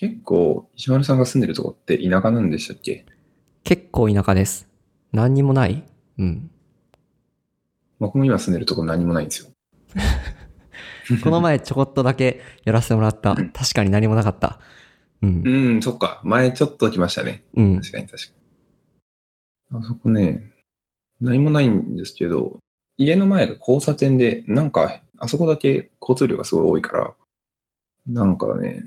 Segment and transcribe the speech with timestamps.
[0.00, 3.04] 結構、石丸さんが住んでるとこって田舎なんでしたっけ？
[3.64, 4.68] 結構田舎です。
[5.10, 5.82] 何にもない？
[6.18, 6.50] うん。
[7.98, 9.50] 僕も今住んでるとこ何もないんですよ。
[11.24, 13.34] この前ちょこっとだけやらせてもらった。
[13.34, 14.60] 確かに何もなかった。
[15.20, 15.42] うん。
[15.44, 16.20] うん、そっか。
[16.22, 17.42] 前ちょっと来ましたね。
[17.56, 17.80] うん。
[17.80, 18.32] 確かに確か
[19.72, 19.80] に。
[19.80, 20.52] あそこね、
[21.20, 22.60] 何もないんですけど、
[22.98, 27.14] 家の前が交差点で、なんか、あそこだけ交通量がすごい多いから、
[28.06, 28.84] なんかね、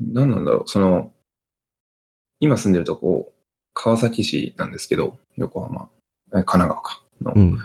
[0.00, 1.12] 何なんだろう、その、
[2.40, 3.32] 今住んでるとこ、
[3.74, 5.88] 川崎市なんですけど、横浜、
[6.28, 7.58] え神奈川かの、うん。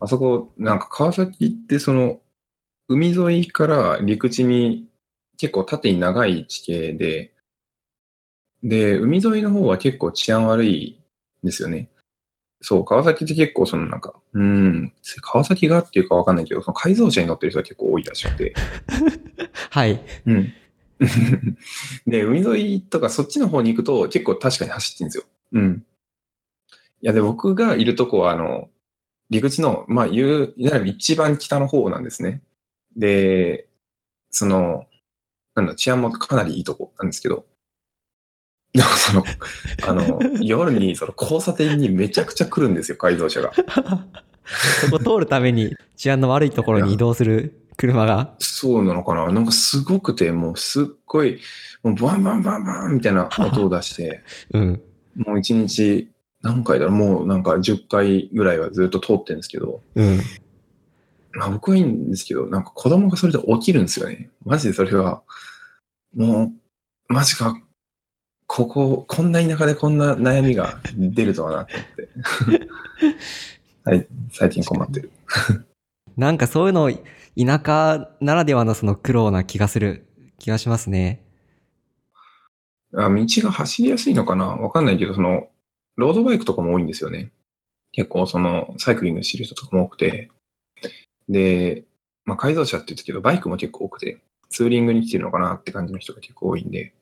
[0.00, 2.20] あそこ、なんか川崎ってその、
[2.88, 4.88] 海沿いから陸地に
[5.38, 7.32] 結構縦に長い地形で、
[8.62, 10.98] で、海沿いの方は結構治安悪い
[11.42, 11.88] んですよね。
[12.62, 18.54] そう、川崎って結構そのなんか、うーん、川崎がっていうかわかんないけど、その改造車に乗ってる人が結構多いらしくて。
[19.70, 20.00] はい。
[20.26, 20.52] うん。
[22.06, 25.24] で、海沿いとかそっちの方に行くと結構確かに走ってるんですよ。
[25.52, 25.84] うん。
[27.02, 28.68] いや、で、僕がいるとこは、あの、
[29.30, 32.42] 陸地の、まあ、言う、いわゆる一番北の方なんですね。
[32.96, 33.68] で、
[34.30, 34.86] その、
[35.54, 37.46] なんだ、治安もかなりいいとこなんですけど、
[38.74, 39.24] でもその、
[39.86, 43.52] あの、夜にその交差点にめちゃくちゃ来るんですよ、改造車が。
[44.80, 48.34] そこ通るために治安の悪いところに移動する車が。
[48.38, 49.30] そうなのかな？
[49.30, 51.40] なんかすごくて、もうすっごい、
[51.82, 54.22] もうバンバンバンバンみたいな音を出して、
[54.52, 54.82] うん。
[55.16, 56.10] もう一日
[56.42, 56.92] 何回だろ？
[56.92, 60.20] うもうなんか10回ぐらいはずっと通ってるんですけど、うん。
[61.32, 64.30] まあ僕はいいんですけど、なんか子供がそれで起きるんですよね。
[64.44, 65.22] マジでそれは、
[66.14, 66.52] も
[67.08, 67.60] う、マジか、
[68.46, 71.72] ここ、こんな田舎でこんな悩みが出るとはなって
[72.46, 72.68] 思って。
[73.90, 75.10] はい、最近困ってる。
[76.16, 76.88] なんかそういうの、
[77.36, 80.06] 田舎ならではのその苦労な気がする
[80.38, 81.24] 気がしますね。
[82.96, 84.46] あ道が走りやすいのかな？
[84.46, 85.48] わかんないけど、その、
[85.96, 87.32] ロードバイクとかも多いんですよね。
[87.90, 90.30] 結構その、サイクリングしてる人とかも多くて。
[91.28, 91.84] で、
[92.24, 96.94] まあ改造車って言ったけど、バイクも結構多くて、ツーリングに来てるのかなって感じの人が結構多いんで。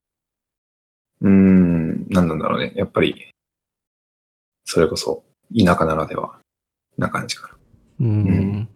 [1.21, 2.73] うーん、なんなんだろうね。
[2.75, 3.31] やっぱり、
[4.65, 5.25] それこそ、
[5.55, 6.39] 田舎ならでは、
[6.97, 7.57] な感じかな。
[8.01, 8.07] うん。
[8.07, 8.69] うん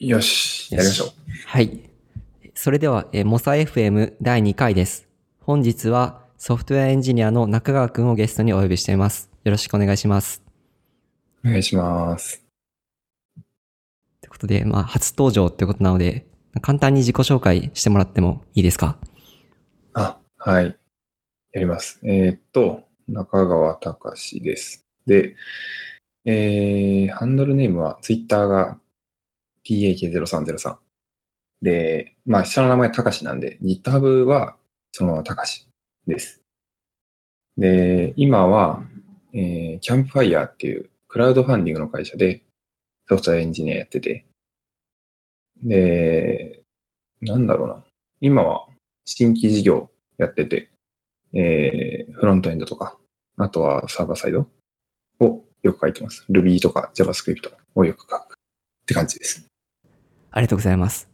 [0.00, 1.08] よし、やりましょう。
[1.44, 1.78] はい。
[2.54, 5.06] それでは、えーモサ FM 第2回です。
[5.40, 9.28] 本日はソフトウェアエンジニアの中川くんをゲストにお呼びしています。
[9.44, 10.42] よろしくお願いします。
[11.44, 12.42] お願いします。
[14.22, 16.24] ということで、まあ、初登場ってことなので、
[16.62, 18.96] 簡単に自己紹介してもらってもいいですか？
[19.92, 20.78] あ、はい。
[21.52, 22.00] やります。
[22.04, 24.86] えーっと、中川隆です。
[25.04, 25.36] で、
[26.24, 28.78] えー、ハンドルネームは、ツイッターが
[29.66, 30.76] TAK0303。
[31.62, 34.56] で、まあ、下の名前隆なんで、GitHub は
[34.92, 35.68] そのまま隆
[36.06, 36.40] です。
[37.56, 38.82] で、今は、
[39.32, 42.42] えー、キャンプファイヤーっていうクラウドファンディングの会社で
[43.08, 44.24] ソフトウェアエンジニアやってて、
[45.62, 46.62] で、
[47.20, 47.84] なんだろうな。
[48.20, 48.66] 今は
[49.04, 50.70] 新規事業やってて、
[51.34, 52.96] えー、フロントエンドとか、
[53.36, 54.46] あとはサーバーサイド
[55.20, 56.24] をよく書いてます。
[56.30, 58.26] Ruby とか JavaScript をよく書くっ
[58.86, 59.49] て感じです。
[60.32, 61.08] ありがとうございます。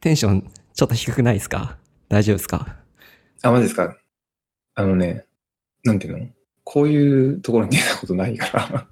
[0.00, 1.76] テンションちょっと低くないですか？
[2.08, 2.76] 大丈夫ですか？
[3.42, 3.96] あ、マジですか？
[4.74, 5.26] あのね、
[5.84, 6.26] なんていうの？
[6.64, 8.86] こういうところに出たことないから、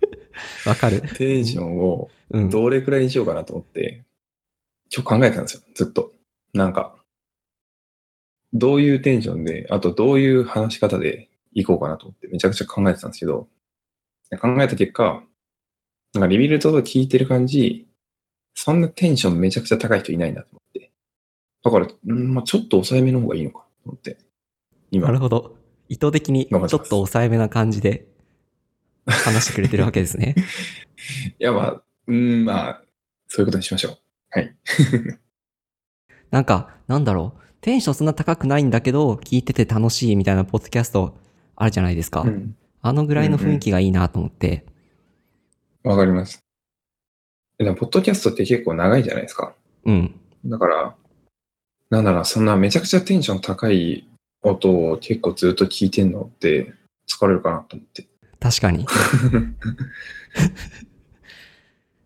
[0.67, 1.01] わかる。
[1.17, 2.51] テンションをうん。
[2.51, 4.05] どれくらいにしようかなと思って、
[4.95, 6.13] 今日考えてたんですよ、ずっと。
[6.53, 6.97] なんか、
[8.53, 13.49] どういうテンションで、あとどういう話し方でいこうかなと思って、めちゃくちゃ考えてたんですけど、
[14.41, 15.23] 考えた結果、
[16.15, 17.87] なんかリビルドと聞いてる感じ、
[18.65, 20.93] そんなテンションめちゃくちゃ高い人いないなと思って。
[21.65, 24.19] だから、うんまあ、ちょっと抑えめの方がいいのかと思って。
[24.93, 25.57] 今なるほど。
[25.89, 28.07] 意図的にちょっと抑えめな感じで
[29.05, 30.37] 話してくれてるわけですね。
[31.41, 32.85] いや、まあ、うん、まあ、
[33.27, 33.99] そういうことにしましょう。
[34.31, 34.55] はい。
[36.31, 37.43] なんか、なんだろう。
[37.63, 41.19] テンションそんな高くないんだけど、聞いてて楽しいみたいなポッドキャスト
[41.57, 42.21] あるじゃないですか。
[42.21, 42.57] うん。
[42.81, 44.67] あのぐらいの雰囲気がいいなと思って。
[45.83, 46.45] わかります。
[47.65, 49.55] でも、ポッドキャストって結構長いじゃないですか。
[49.85, 50.15] うん。
[50.45, 50.95] だから、
[51.91, 54.09] なんだろう、そんなめちゃくちゃテンション高い
[54.43, 56.73] 音を結構ずっと聞いてんのって
[57.09, 58.07] 疲れるかなと思って。
[58.41, 58.87] 確かに。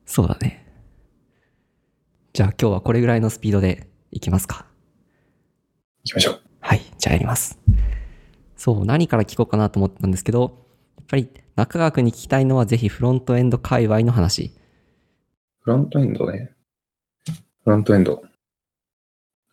[0.05, 0.67] そうだね。
[2.33, 4.67] じゃあ今日はこれぐらいのスピードでいきますか。
[6.05, 6.41] 行きましょう。
[6.61, 6.83] はい。
[6.99, 7.59] じゃあやります。
[8.57, 10.67] そう、何から聞こうかなと思ったんですけど、
[10.99, 14.53] やっぱり中川くんに聞きたいのはぜひフロントエンド界隈の話。
[15.67, 16.53] フロントエンドね。
[17.65, 18.23] フロントエンド。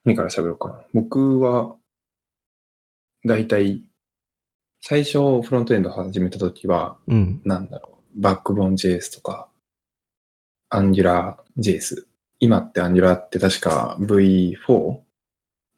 [0.06, 0.84] 何から喋ろうかな。
[0.94, 1.76] 僕は、
[3.26, 3.82] だいたい、
[4.80, 7.42] 最初フロントエンド始めたときは、うん。
[7.46, 9.50] なんだろう、バックボーン JS とか、
[10.70, 12.06] アンギュラー JS。
[12.40, 15.00] 今ってアンギュラーって確か V4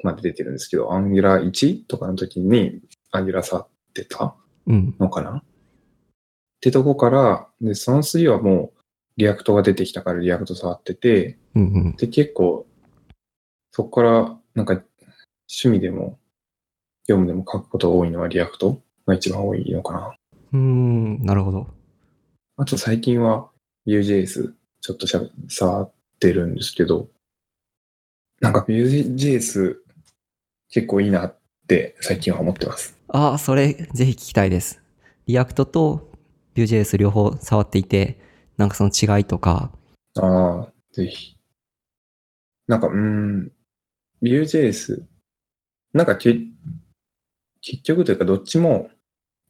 [0.04, 4.36] まで出てるんですけど、 Angular 1とかの時に Angular 触ってた
[4.68, 4.96] うん。
[5.00, 5.44] のかなっ
[6.60, 8.75] てとこから、で、その次はもう
[9.18, 11.96] React が出てきたから React 触ってて、うんうん。
[11.96, 12.68] で、結構、
[13.72, 14.82] そこからなんか
[15.48, 16.18] 趣味でも
[17.08, 20.18] 業務でも書くことが多いのは React が一番多いのかな。
[20.54, 21.68] うーん、なるほど。
[22.58, 23.50] あと最近は
[23.86, 27.10] Vue.js ちょっとしゃ触ってるんですけど、
[28.40, 29.76] なんか Vue.js
[30.70, 31.38] 結構いいなっ
[31.68, 32.98] て最近は思ってます。
[33.08, 34.82] ああ、それ、ぜひ聞きたいです。
[35.28, 36.12] React と
[36.56, 38.20] Vue.js 両方触っていて、
[38.57, 39.72] なんかその違いとか、
[40.18, 41.36] ああ、ぜひ。
[42.68, 43.52] なんか、うーん、
[44.22, 45.04] Vue.js、
[45.94, 46.40] なんかけ
[47.62, 48.90] 結局というかどっちも、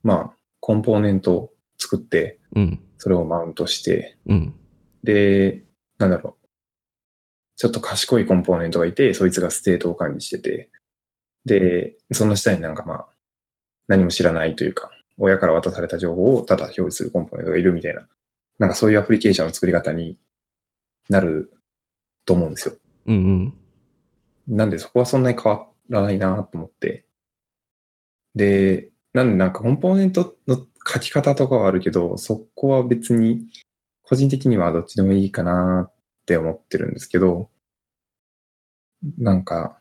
[0.04, 4.56] まあ、コンポーネントを作って、うん、それをマウントして、うん、
[5.04, 5.63] で、
[5.98, 6.48] なんだろう。
[7.58, 10.69] ちょっと賢いコンポーネントがいて、そいつが state を管理してて、
[11.46, 13.08] で、その下になんかまあ、
[13.88, 18.08] 何も知らないというか、親から渡された情報をただ表示するコンポーネントがいるみたいな、
[18.60, 20.18] なんかそういうアプリケーションの作り方に
[21.10, 21.52] なる
[22.25, 22.75] と思うんですよ。
[23.07, 23.54] うん、うん。
[24.48, 27.06] なんでそこはそんなに変わらないなと思って。
[28.36, 33.48] で、なんでなんかコンポーネントの書き方とかはあるけど、そこは別に
[34.04, 35.94] 個人的にはどっちでもいいかなっ
[36.25, 37.50] て思ってるんですけど、
[39.18, 39.80] なんか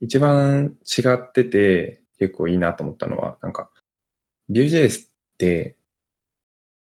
[0.00, 3.70] 一番違ってて結構いいなと思ったのは、なんか
[4.50, 5.08] Vue.js っ
[5.38, 5.76] て、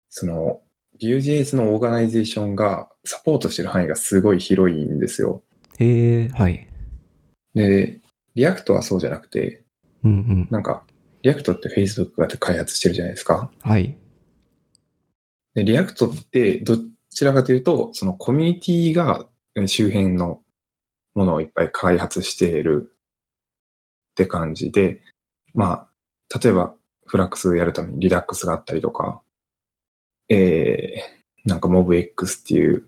[0.10, 0.62] その
[1.02, 5.44] Vue.js の organization がサポートしてる範囲がすごい広いんですよ。
[5.78, 6.68] へえ、はい。
[7.54, 8.02] で、
[8.36, 9.64] React はそうじゃなくて、
[10.04, 10.48] うん、うん。
[10.52, 10.84] なんか、
[11.22, 13.52] React って Facebook が開発してるじゃないですか。
[13.62, 13.98] はい。
[15.54, 16.78] で、 React ってど
[17.10, 20.42] ちらかというと、そのコミュニティがえ周辺の
[21.16, 22.92] ものをいっぱい開発している
[24.12, 25.02] って感じで、
[25.54, 25.88] ま
[26.32, 26.76] あ、例えば
[27.06, 29.22] Flux やるために Redux があったりとか、
[30.30, 32.88] えー、なんか MobX っていう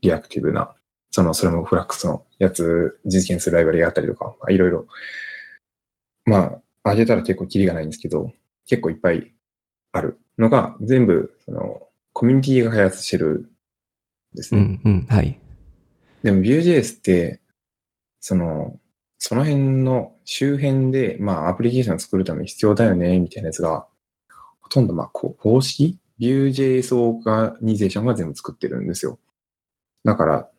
[0.00, 0.74] リアクティブな、
[1.10, 4.86] その、それもフラックスのやつ実現するライブラリがあったりとか、まあ、いろいろ、
[6.24, 8.32] まあ、あげたら結構キリがないんですけど、
[8.66, 9.32] 結構いっぱい
[9.92, 13.50] あるのが、全部、その、コミュニティが開発してる
[14.34, 14.80] んですね。
[14.84, 15.38] うん、うん、はい。
[16.22, 17.40] でも Vue.js って、
[18.20, 18.78] その、
[19.18, 23.86] その辺の周辺で、まあ、アプリケーションを作るために必要だよね、みたいなやつが、
[24.60, 29.18] ほとんど、まあ、こう公式 Vue.js オーガニゼーションが全部作ってるんですよ。
[30.04, 30.50] だから、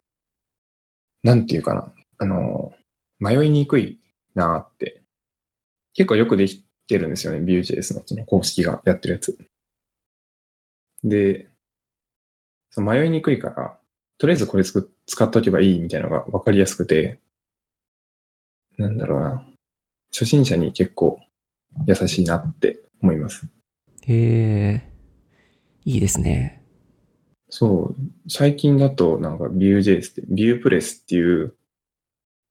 [1.23, 2.73] なんていうかな、あの、
[3.19, 3.99] 迷いにくい
[4.35, 5.01] なって。
[5.93, 9.37] 結構よくできてるんですよね、Vue.js のその公式がやってるやつ。
[11.03, 11.49] で、
[12.69, 13.79] その迷いにくいから、
[14.19, 17.19] とりあえずこれつく使っとけばいいみたいなのが分かりやすくて、
[18.77, 19.43] なんだろうな。
[20.11, 21.19] 初心者に結構
[21.85, 23.47] 優しいなって思います。
[24.03, 24.91] へえ、
[25.87, 26.61] いいですね。
[27.47, 28.29] そう。
[28.29, 31.55] 最近だとなんか Vue.js って、Vuepress っていう、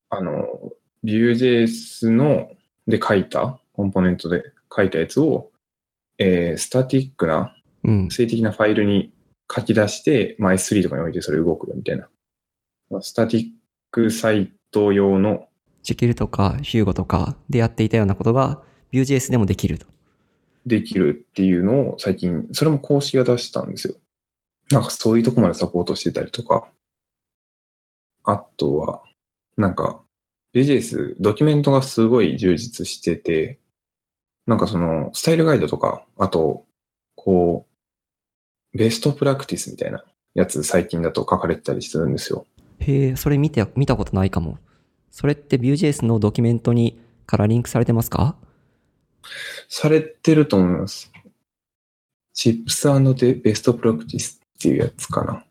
[0.08, 0.72] あの、
[1.04, 2.50] Vue.js の、
[2.86, 4.42] で書いた、コンポーネントで
[4.74, 5.50] 書いたやつを、
[6.16, 8.10] えー、スタティックな、うん。
[8.10, 9.12] 静的なファイルに
[9.54, 12.08] 書き出して、まあ、S3 とかに置いてそれ動くよみたいな。
[12.88, 13.44] まあスタティッ
[13.90, 15.48] クサイト用の
[15.82, 19.86] ジェキルとかヒューゴとかでやっていたようなことが Vue.js でもできると。
[20.66, 23.94] できるっていうのを最近、それも公式が出したんですよ。
[24.70, 26.68] なんかそういうとこまでサポートしてたりとか。
[28.24, 29.02] あとは、
[29.56, 30.02] なんか、
[30.52, 33.60] Vue.js、ドキュメントがすごい充実してて、
[34.46, 36.66] なんかその、スタイルガイドとか、あと、
[37.14, 37.66] こ
[38.74, 40.04] う、ベストプラクティスみたいな
[40.34, 42.46] やつ最近だと書かれてたりするんですよ。
[42.80, 44.58] へえ、それ見て、見たことないかも。
[45.10, 48.36] それって Vue.js のドキュメントにからリンクされてますか？
[49.68, 51.12] されてると思います。
[52.34, 52.64] Chips
[53.42, 55.44] Best Practice っていうやつかな。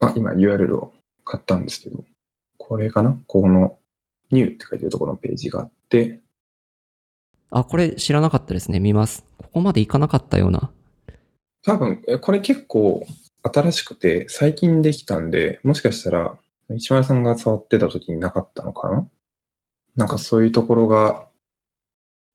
[0.00, 0.92] あ、今 URL を
[1.24, 2.04] 買ったんですけど、
[2.58, 3.18] これかな？
[3.26, 3.78] この
[4.30, 6.20] New って書いてるところのページがあって、
[7.50, 8.80] あ、これ知らなかったですね。
[8.80, 9.24] 見ます。
[9.38, 10.70] ここまでいかなかったような。
[11.62, 13.06] 多分、えこれ結構
[13.42, 16.36] 新しくて最近できたんで、もしかしたら
[16.74, 19.08] 石丸さんが触ってた時になかったのかな？
[19.94, 21.28] なんかそういうところが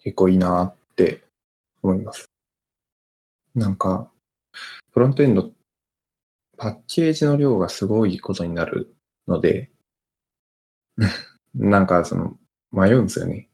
[0.04, 1.24] 結構いいなって
[1.84, 2.26] 思います。
[3.56, 4.12] なんか、
[4.92, 5.52] フロントエンド、
[6.58, 8.96] パッケージの量がすごいことになる
[9.28, 9.72] ので、
[11.54, 12.38] なんかその
[12.72, 13.50] 迷うんですよね。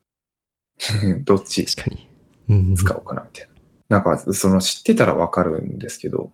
[1.24, 2.10] どっち確かに。
[2.50, 2.76] うん。
[2.76, 3.50] 使おうかな、みたい
[3.90, 3.98] な。
[3.98, 6.32] なんか、その知ってたらわかるんですけど、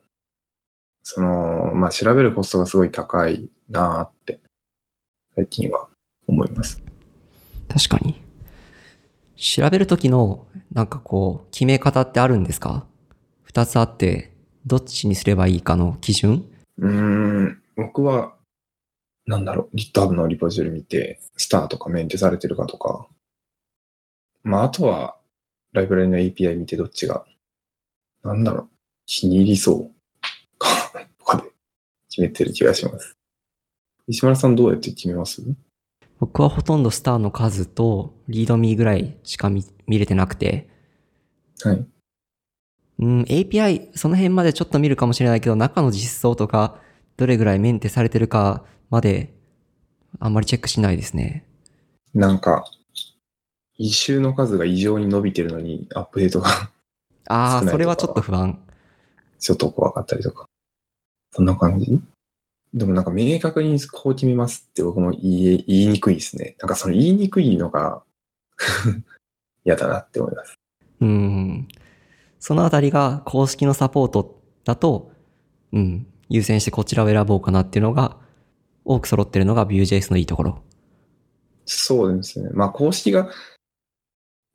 [1.04, 4.40] その、まあ、調べるコストがすごい高いなーって、
[5.36, 5.90] 最近は
[6.28, 6.82] 思います。
[7.68, 8.23] 確かに。
[9.44, 12.86] 調べるときの、なんかこう、決め方ってあるんですか？
[13.42, 14.32] 二つあって、
[14.66, 16.50] どっちにすればいいかの基準？
[16.78, 18.36] うん、僕は、
[19.26, 23.06] なんだろう、GitHub のリポジトリ見て、スターとかメンテされてるかとか、
[24.44, 25.18] まあ、あとは、
[25.74, 27.26] ライブラリの API 見てどっちが、
[28.24, 28.70] なんだろう、
[29.06, 30.70] 気に入りそうか、
[31.20, 31.44] とかで
[32.10, 33.18] 決めてる気がします。
[34.08, 35.42] 石丸さんどうやって決めます？
[36.24, 40.70] 僕はほとんどスターの数と、リードミーぐらいしか見見れてなくて、
[41.62, 41.86] はい。
[43.00, 46.80] うん、API、その辺までちょっと見るかもしれないけど、中の実装とか、
[47.18, 49.34] どれぐらいメンテされてるかまで、
[50.18, 51.46] あんまりチェックしないですね。
[52.14, 52.64] なんか、
[53.78, 56.48] 一周の数が異常に伸びてるのに、アップデートが
[57.28, 58.58] ああ、それはちょっと不安。
[59.40, 60.48] ちょっと怖かったりとか。
[61.34, 62.00] そんな感じ？
[62.74, 66.56] でもなんか明確にこう決めますって僕も言い言いにくいですね。
[66.60, 68.04] なんかその言いにくいのが
[69.64, 70.58] 嫌だなって思います。
[71.02, 71.68] うん。
[72.40, 75.12] そのあたりが公式のサポートだと、
[75.72, 78.18] うん、優先してこちらを選ぼうかなっていうのが、
[78.86, 80.64] 多く揃ってるのが Vue.js のいいところ。
[81.66, 82.50] そうですね。
[82.54, 83.30] まあ公式が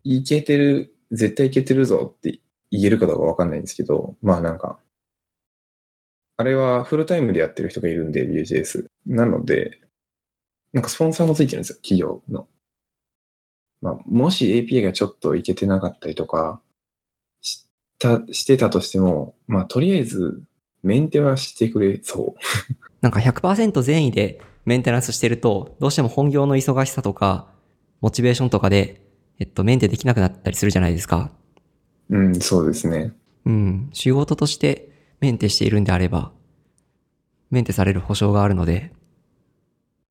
[0.05, 4.79] いけてる、絶対いけてるぞって言えるかどうかわかんないんですけど、まあなんか、
[6.41, 8.87] あれはフルタイムでやってる人がいるんで、Vue.js。
[9.07, 9.81] なので、
[10.73, 12.47] なんかスポンサーもついてるんですよ、企業の。
[13.83, 16.61] まあ、もし API がちょっといけてなかったりとか、
[17.41, 17.67] し
[17.99, 20.41] た、してたとしても、まあとりあえず
[20.85, 22.41] メンテはしてくれそう。
[23.03, 27.53] なんか100%善意でメンテナンスしてると、どうしても本業の忙しさとか、
[28.01, 29.03] モチベーションとかで、
[29.41, 31.33] えっと、メンテできなくなったりするじゃないですか。
[32.11, 33.13] うん、そうですね。
[33.45, 33.91] うん。
[33.93, 36.33] 仕事としてメンテしているんであれば、
[37.51, 38.93] メンテされる保証があるので、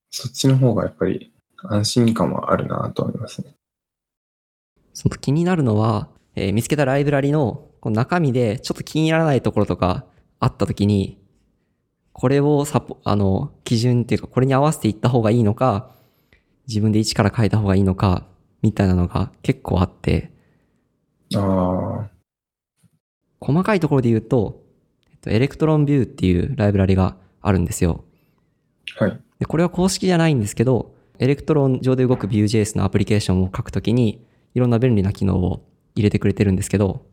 [0.09, 1.33] そっちの方がやっぱり
[1.63, 3.55] 安心感はあるなと思いますね。
[4.93, 10.05] その気になるのは、えー見つけたライブラリのこの中身でちょっと気にならないところとか
[10.39, 11.19] あったときに、
[12.13, 15.95] これをサポ、あの、基準っていうか、これに合わせていった方がいいのか、
[16.67, 18.27] 自分で一から書いた方がいいのか、
[18.61, 20.31] みたいなのが結構あって、
[21.35, 22.09] ああ、
[23.39, 24.63] 細かいところで言うと、
[25.29, 28.03] electron-vue っていうライブラリがあるんですよ。
[28.97, 29.19] はい。
[29.39, 35.63] で、これは公式じゃないんですけど、 Electron 上で動く Vue.js のアプリケーションを書くときに、いろんな便利な機能を
[35.95, 37.05] 入れてくれてるんですけど、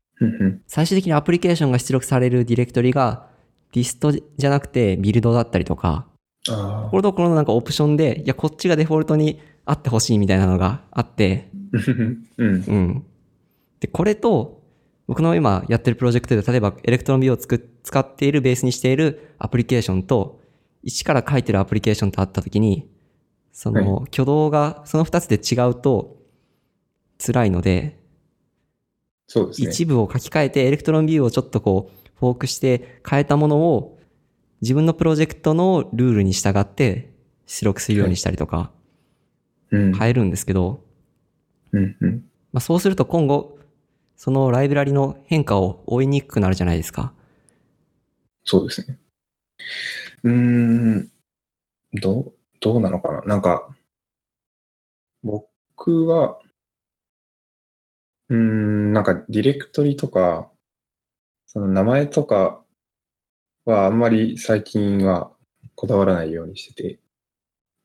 [0.66, 3.26] 最終的にアプリケーションが出力されるディレクトリが、
[3.72, 6.06] dist じゃなくて build だったりとか、
[6.49, 11.78] あこれとこのなんかオプションで、いや、こっちがデフォルトにあってほしいみたいなのがあって、あ。
[12.38, 12.64] うん。
[12.66, 13.04] うん。
[13.80, 14.62] で、これと、
[15.06, 20.40] 僕の今やってるプロジェクトで、例えば electron-vue をつく使っているベースにしているアプリケーションと、
[20.82, 22.90] 一から書いてるアプリケーションとあったときに、
[23.52, 26.16] その挙動がその二つで違うと
[27.25, 28.00] 辛いので、
[29.26, 29.68] そうですね。
[29.68, 33.99] 一部を書き換えて electron-vue をちょっとこう、フォークして変えたものを
[34.61, 37.12] 自分のプロジェクトのルールに従って
[37.46, 38.70] 出力するようにしたりとか
[39.70, 39.94] うん。
[39.94, 40.84] 変えるんですけど、
[41.73, 42.25] うんうん。
[42.52, 43.58] まあ、そうすると今後、
[44.16, 47.12] そのライブラリの変化を追いにくくなるじゃないですか。
[48.44, 48.99] そうですね。
[50.23, 51.11] うーん。
[51.94, 53.68] どう、どうなのかななんか、
[55.25, 56.38] 僕は、
[58.28, 60.50] うーん、なんかディレクトリとか、
[61.47, 62.64] その名前とか
[63.64, 65.30] はあんまり最近は
[65.75, 66.99] こだわらないようにしてて、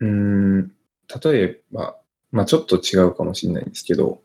[0.02, 0.74] うーん、
[1.24, 2.00] 例えば、
[2.32, 4.22] まあちょっと違うかもしれないんですけど、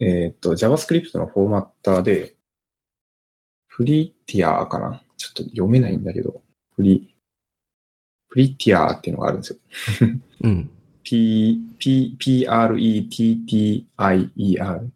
[0.00, 2.36] えっ、と、JavaScript のフォーマッターで、
[3.66, 5.02] フリティアーかな？
[5.16, 6.42] ちょっと読めないんだけど、
[6.76, 7.14] フリ、
[8.28, 9.58] フリティアーっていうのがあるんですよ。
[10.42, 10.70] うん。
[11.02, 13.08] P、P、P-R-E-T-T-I-E-R
[14.84, 14.88] っ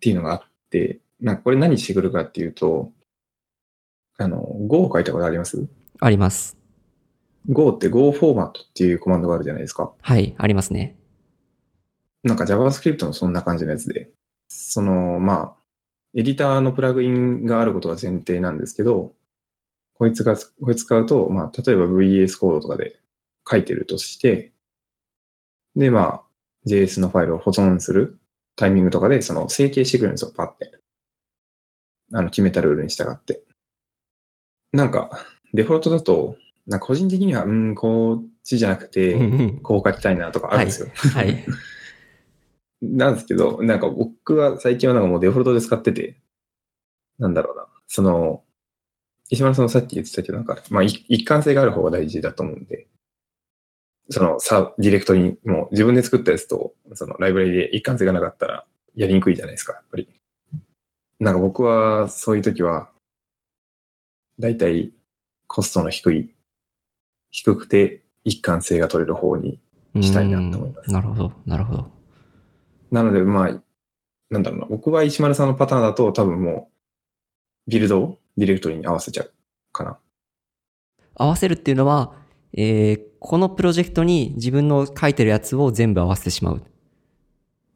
[0.00, 2.92] ていうのがあって、なんかこれ何してくるかっていうと、
[4.16, 5.68] あの、Go を書いたことあります？
[6.00, 6.56] あります。
[7.48, 9.92] ?Go って Go フォーマットっていうコマンドがあるじゃないですか。
[10.00, 10.96] はい、ありますね。
[12.28, 14.10] なんか JavaScript のそんな感じのやつで、
[14.48, 15.56] その、まあ、
[16.14, 19.14] エディターのプラグインがあることが前提なんですけど、
[19.94, 23.00] こいつが、こいつ使うと、まあ、例えば VS コードとかで
[23.50, 24.52] 書いてるとして、
[25.74, 26.22] で、まあ、
[26.66, 28.18] JS のファイルを保存する
[28.56, 30.78] タイミングとかで、その、整形してくれるんですよ、パって。
[32.12, 33.42] あの、決めたルールに従って。
[34.72, 40.88] なんか、デフォルトだと、なんか個人的には、うん、こっちじゃなくて、んこう書きたいなとかあるんですよ。
[40.94, 41.44] はい。
[42.80, 46.16] なんですけど、なんか僕は最近はなんかもうデフォルトで使ってて、
[47.18, 48.44] なんだろうな、その、
[49.30, 52.86] 石丸さんもさっき言ってたけど、なんか、まあ一貫性がある方が大事だと思うんで、
[54.10, 60.08] そのさ、ディレクトリもう自分で作ったやつと、そのライブラリで一貫性がなかったらやりにくいじゃないですか、やっぱり。
[61.20, 62.90] なんか僕はそういう時は、
[64.38, 64.92] だいたい
[65.46, 66.34] コストの低い、
[67.30, 69.60] 低くて一貫性が取れる方に
[70.00, 71.97] したいなと思いますなるほど、なるほど。
[72.90, 73.62] なので、まあ、
[74.30, 74.66] なんだろうな。
[74.66, 76.70] 僕は石丸さんのパターンだと多分も
[77.66, 79.32] う、ビルドをディレクトリに合わせちゃう
[79.72, 79.98] かな。
[81.14, 82.14] 合わせるっていうのは、
[82.52, 86.62] えーこのプロジェクトに自分の書いてるやつを全部合わせてしまう。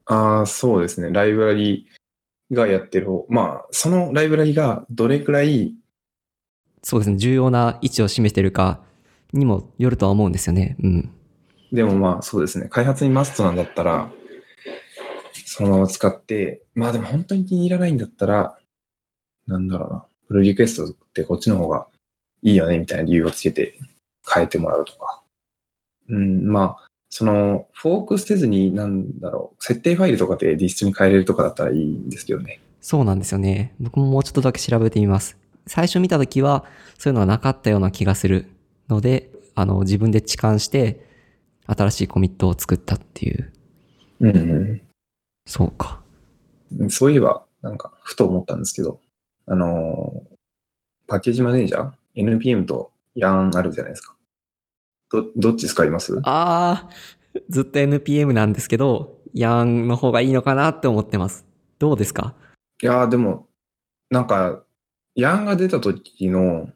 [0.06, 1.10] ああ、そうですね。
[1.10, 1.86] ライブラリ
[2.50, 3.26] がやってる方。
[3.28, 5.74] まあ、そのライブラリがどれくらい、
[6.82, 7.16] そうですね。
[7.16, 8.80] 重要な位置を示してるか
[9.32, 10.76] にもよるとは思うんですよね。
[10.82, 11.10] うん。
[11.72, 12.68] でもまあそうですね。
[12.68, 14.10] 開発にマストなんだったら、
[15.54, 18.58] そのまま使って、まあでも本当に気に入らないんだったら、
[19.46, 20.06] なんだろうな。
[20.26, 21.88] プルリクエストってこっちの方が
[22.40, 23.78] いいよねみたいな理由をつけて
[24.26, 25.22] 変えてもらうとか。
[26.08, 32.58] うん、まあ、その、フォーク捨てずに、なんだろう、設定ファイルとかでディストに変えれるとかだったらいいんですけどね。
[32.80, 33.74] そうなんですよね。
[33.78, 35.36] 僕ももうちょっとだけ調べてみます。
[35.66, 36.64] 最初見たときは、
[36.98, 38.46] そういうのはなかったような気がする
[38.88, 41.04] ので、あの、自分で置換して、
[41.66, 43.52] 新しいコミットを作ったっていう。
[44.20, 44.80] うん、
[45.46, 46.02] そうか。
[46.78, 46.90] うん。
[46.90, 49.00] そういえば、なんか、ふと思ったんですけど、
[49.46, 50.32] あのー
[51.08, 54.16] パッケージマネージャー ?NPM と YARN あるじゃないですか。
[55.10, 56.18] ど、どっち使います？
[56.24, 61.44] あー、ずっと NPM なんですけど、ヤンの方がいいのかなって思ってます。
[61.78, 62.34] どうですか？
[62.82, 63.48] いやーでも、
[64.10, 64.62] なんか、
[65.14, 66.70] ヤンが出た時の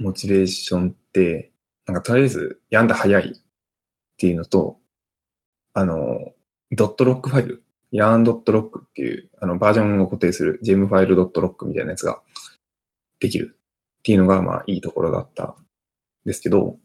[0.00, 1.52] モチベーションって、
[1.86, 3.40] なんかとりあえずヤンで早いっ
[4.16, 4.78] ていうのと、
[5.74, 6.32] あの、
[6.72, 12.22] ドットロックファイル、ヤンドットロックっていう、あの、バージョンを固定する gem ファイルドットロックみたいなやつが
[13.18, 13.56] できる
[13.98, 15.54] っていうのが、まあ、いいところだったん
[16.24, 16.78] ですけど、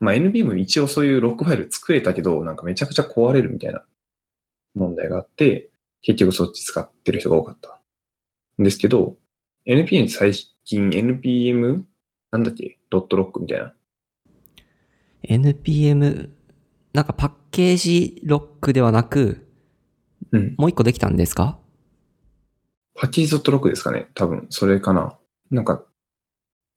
[0.00, 3.84] まあ、NPM 一応そういうロックファイル作れたけど、なんかめちゃくちゃ壊れるみたいな
[4.74, 5.70] 問題があって、
[6.02, 7.80] 結局そっち使ってる人が多かった。
[8.60, 9.16] んですけど、
[9.66, 10.32] NPM 最
[10.64, 11.82] 近 NPM
[12.30, 12.78] なんだっけ？
[12.90, 13.74] ドットロックみたいな。
[15.24, 16.30] ?NPM、
[16.92, 19.47] なんかパッケージロックではなく、
[20.32, 20.54] うん。
[20.58, 21.58] もう一個できたんですか？
[22.94, 25.16] パッケージドットロックですかね多分、それかな。
[25.50, 25.84] なんか、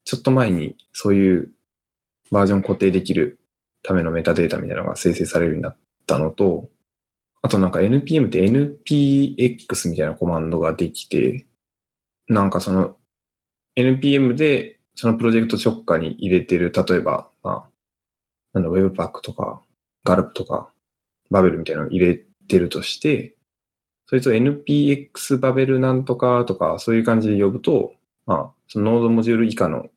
[0.05, 1.51] ちょっと前にそういう
[2.31, 3.39] バージョン固定できる
[3.83, 6.69] ためのメタデータみたいなのが生成されるようになったのと、
[7.41, 11.47] あとなんか NPM って NPX みたいなコマンドができて、
[12.27, 12.97] なんかその
[13.75, 17.67] NPM でそのプロジェクト直下に入れてる、例えば、ま
[18.53, 19.61] あ、なんだ、Webpack とか
[20.05, 20.71] Gallup とか
[21.31, 22.15] Babel みたいなのを入れ
[22.47, 23.35] てるとして、
[24.12, 27.93] そいつを NPX バベルなんとかとか、そういう感じで呼ぶと、
[28.26, 29.88] まあ、そのノードモジュール以下の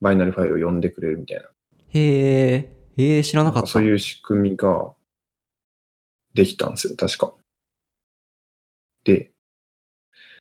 [0.00, 1.42] バイナリファイルを読んでくれるみたいな。
[1.42, 1.52] へ
[1.94, 3.68] え、へえ、知らなかった。
[3.68, 4.94] そういう仕組みが
[6.32, 7.34] できたんですよ、確か。
[9.04, 9.30] で、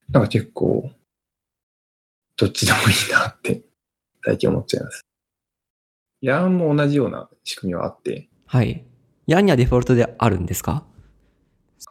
[0.09, 0.89] なんか結構、
[2.37, 3.63] どっちでもいいなって、
[4.23, 5.01] 最近思っちゃいます。
[6.21, 8.85] ヤーンも同じような仕組みはあって、はい。
[9.27, 10.85] ヤンにはデフォルトであるんですか？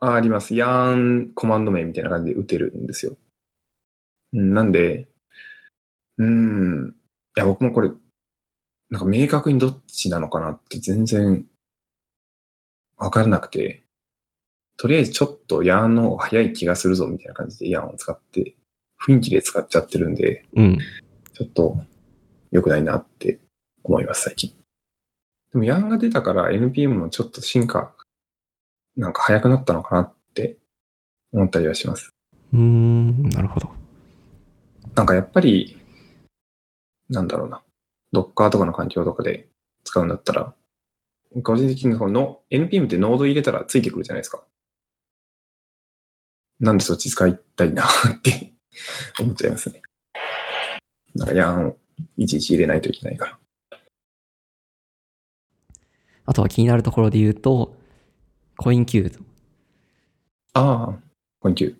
[0.00, 0.54] ああります。
[0.54, 3.16] ヤーンコマンド名みたいな感じで打てるんですよ。
[4.32, 5.08] うんなんで、
[6.18, 6.94] うーん、
[7.36, 7.90] いや、僕もこれ、
[8.90, 11.46] なんか明確にどっちなのかなって全然
[12.96, 13.84] わからなくて、
[14.76, 18.56] とりあえずちょっとヤーンの方が早い気がするぞみたいな感じでヤーンを使って、
[19.04, 20.78] 雰囲気で使っちゃってるんで、うん。
[21.32, 21.76] ちょっと
[22.50, 23.38] 良くないなって
[23.84, 24.50] 思います、最近。
[25.52, 27.94] でもヤーンが出たから NPM もちょっと進化、
[28.98, 30.58] なんか早くなったのかなって
[31.32, 32.12] 思ったりはします。
[32.52, 33.70] うーん、なるほど。
[34.96, 35.80] なんかやっぱり、
[37.08, 37.62] なんだろうな。
[38.12, 39.48] Docker とかの環境とかで
[39.84, 40.52] 使うんだったら、
[41.44, 44.42] 個人的にこの NPM ってノード入れたらついてくるじゃないですか。
[46.58, 47.88] なんでそっち使いたいなっ
[48.20, 48.52] て
[49.20, 49.80] 思っちゃいますね。
[51.14, 51.76] なんかヤーンを
[52.16, 53.38] いちいち入れないといけないから。
[56.24, 57.78] あとは気になるところで言うと、
[58.60, 59.22] コインキュー
[60.54, 60.98] ああ、
[61.38, 61.70] こんにちは。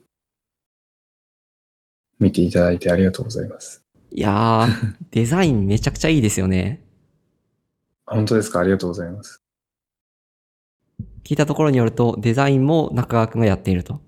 [2.20, 3.84] 見ていただいてありがとうございます。
[4.12, 6.84] いやー、 デザインめちゃくちゃいいですよね。
[8.06, 8.60] 本当ですか？
[8.60, 9.42] ありがとうございます。
[11.24, 14.00] 聞いたところによると、デザインも中川くんがやっていると。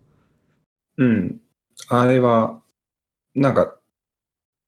[0.96, 1.40] うん。
[1.88, 2.62] あれは、
[3.34, 3.80] なんか、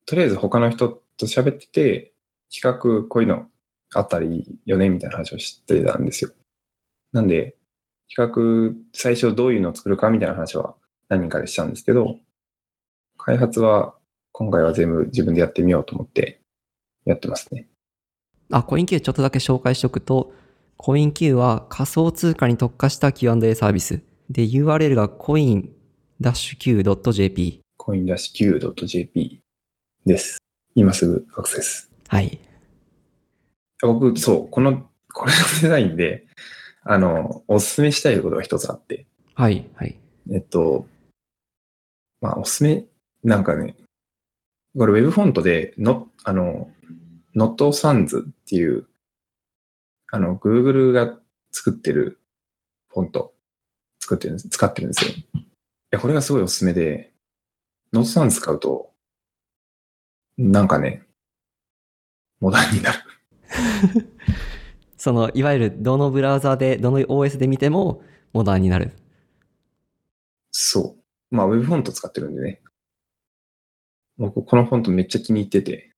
[0.06, 2.14] とりあえず他の人と喋ってて、
[2.52, 3.48] 企画こういうの
[3.94, 6.32] あったらいいよねみたいな話をしてたんですよ。
[7.12, 7.56] なんで、
[8.14, 10.74] 比較、最初どういうのを作るかみたいな話は
[11.08, 12.18] 何人かでしたんですけど、
[13.16, 13.94] 開発は
[14.32, 16.42] 今回は全部自分でやってみようと思って
[17.06, 17.68] やってますね。
[18.50, 20.34] あ、コイン Q ちょっとだけ紹介しておくと、
[20.76, 24.02] コイン Q は仮想通貨に特化した Q&A サービス。
[24.28, 25.70] で、URL が coin-q.jp。
[27.78, 29.40] coin-q.jp
[30.04, 30.36] です。
[30.74, 31.90] 今すぐアクセス。
[32.08, 32.38] はい。
[33.80, 36.26] 僕、そう、この、これのデザインで、
[36.84, 39.70] あの、おすすめしたいことが一つあって、はい。
[39.74, 39.98] はい。
[40.32, 40.86] えっと、
[42.20, 42.84] まあ、おすすめ、
[43.22, 43.76] なんかね、
[44.76, 46.70] これ Web フォントで、の、あの、
[47.36, 48.86] Not Sans っていう、
[50.10, 51.18] あの、Google が
[51.52, 52.20] 作ってる
[52.88, 53.34] フォント、
[54.00, 55.12] 作ってるんです、使ってるんですよ。
[55.12, 55.46] い
[55.90, 57.12] や、これがすごいおすすめで、
[57.92, 58.90] Not Sans 使うと、
[60.36, 61.02] なんかね、
[62.40, 62.98] モダンになる。
[65.02, 68.92] その、いわゆるどのブラウザで、どの OS で見てもモダンになる。
[70.52, 70.96] そ
[71.32, 71.34] う。
[71.34, 72.62] まあ、Web フォント使ってるんでね。
[74.16, 75.92] 僕、このフォントめっちゃ気に入ってて、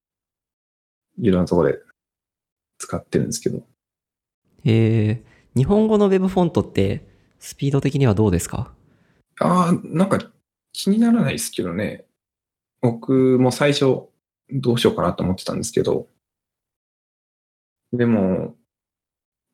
[1.18, 1.80] いろんなところで
[2.78, 3.66] 使ってるんですけど。
[4.64, 5.22] えー、
[5.54, 7.06] 日本語の Web フォントって、
[7.40, 8.72] スピード的にはどうですか？
[9.38, 10.32] ああ、なんか
[10.72, 12.06] 気にならないですけどね。
[12.80, 14.08] 僕も最初
[14.48, 16.08] どうしようかなと思ってたんですけど。
[17.92, 18.56] でも、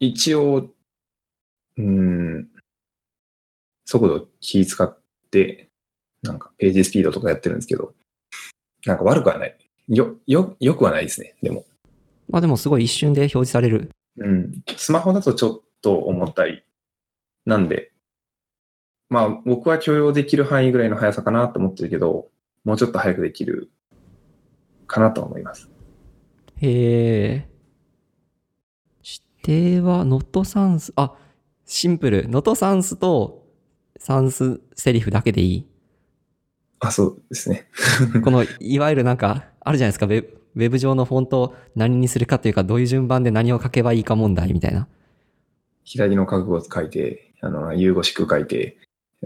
[0.00, 0.70] 一応、
[1.76, 2.48] うん、
[3.84, 4.98] 速度気使っ
[5.30, 5.68] て、
[6.22, 7.94] なんかページスピードとかやってるんですけど、
[8.86, 9.56] なんか悪くはない。
[9.88, 11.34] よ、よ、よくはないですね。
[11.42, 11.66] でも。
[12.28, 13.90] まあでもすごい一瞬で表示される。
[14.16, 14.62] うん。
[14.76, 16.64] スマホだとちょっと重たい。
[17.44, 17.92] なんで、
[19.10, 22.28] まあ僕は許容できる範囲ぐらいの速さかなと思ってるけど、
[22.64, 23.70] もうちょっと早くできる
[24.86, 25.68] かなと思います。
[26.56, 27.49] へえ。
[29.46, 31.14] 指定は、ノットサンス、あ、
[31.66, 32.29] シンプル。
[32.29, 33.46] ノットサンスと
[33.98, 35.66] サンスセリフだけでいい。
[36.81, 37.68] あ、そうですね。
[38.24, 44.88] この、いわゆるなんか、あるじゃないですか、ウェブウェブ上のフォントを何にするかというか、どういう順番で何を書けばいいか問題みたいな。
[45.85, 48.76] 左の覚悟を書いて、あの、融語式書いて、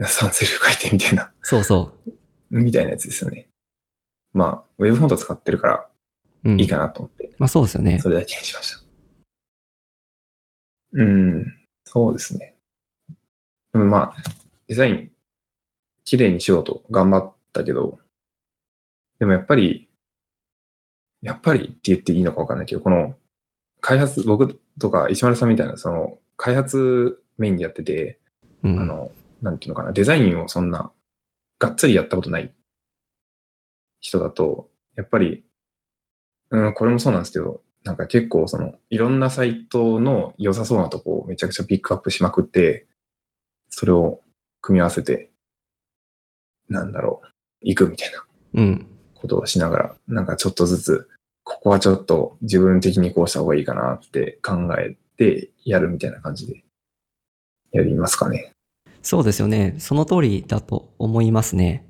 [0.02, 1.92] サンセル書いてみたいな、そうそ
[2.50, 3.48] みたいなやつですよね。
[4.32, 5.86] まあ、ウェブフォント使ってるから
[6.44, 6.50] う。
[6.50, 6.60] うん。
[6.60, 7.98] いいかなと思って、まあそうですよね。
[8.00, 8.83] それだけにしました。
[10.94, 11.54] うん、
[11.84, 12.54] そうですね。
[13.72, 14.14] でもまあ、
[14.68, 15.10] デザイン、
[16.04, 17.98] 綺麗にしようと頑張ったけど、
[19.18, 19.88] でもやっぱり、
[21.22, 23.16] やっぱりって言っていいのかわかんないけど、この
[23.80, 28.20] 開発、僕とか石丸さんみたいな、その開発メインでやってて、
[28.62, 28.78] うん。
[28.78, 29.10] あの、
[29.42, 30.92] なんていうのかな、デザインをそんな、
[31.58, 32.54] がっつりやったことない
[34.00, 35.44] 人だと、やっぱり、
[36.50, 42.86] うん、これもそうなんですけど、なんか結構その、いろんなサイトの良さそうなとこをめちゃくちゃピックアップしまくって、
[43.68, 44.20] それを
[44.62, 45.30] 組み合わせて、
[46.68, 47.28] なんだろう、
[47.60, 48.86] 行くみたいなうん。
[49.14, 51.08] ことをしながら、なんかちょっとずつ、
[51.44, 56.64] ここはちょっと自分的にこうした方がいいかなって考えてやるみたいな感じで
[57.72, 58.52] やりますかね。
[59.02, 59.74] そうですよね。
[59.78, 61.86] その通りだと思いますね。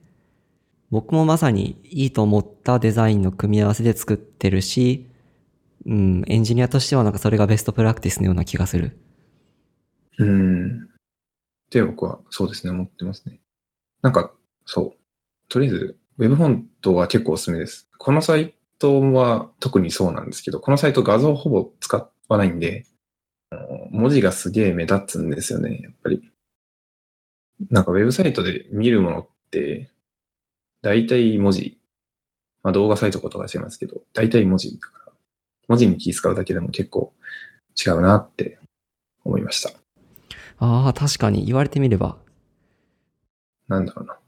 [0.91, 5.09] 僕もまさにいいと思ったデザインの組み合わせで作ってるし、
[5.87, 8.99] うん、エンジニアとしてはなんかそれがベストプラクティスのような気がする。
[10.19, 10.85] うん。
[10.85, 10.87] っ
[11.71, 13.41] て僕はそうですね、思ってますね。
[14.03, 14.33] なんか、
[14.65, 14.99] そう。
[15.49, 17.89] とりあえず、ウェブフォントは結構おすすめです。
[17.99, 22.87] このサイトは特にそうなんですけど、このサイト画像ほぼ使わないんで、
[23.91, 26.31] 文字がすげえ目立つんですよね、やっぱり。
[27.71, 29.91] なんかウェブサイトで見るものって、
[30.83, 31.79] 大体文字。
[32.63, 35.04] まあ動画サイトとか違いますけど、大体文字だから、
[35.69, 37.13] 文字に気使うだけでも結構
[37.85, 38.59] 違うなって
[39.25, 39.71] 思いました。
[40.59, 42.17] ああ、確かに言われてみれば。
[43.69, 44.19] なんだろうな。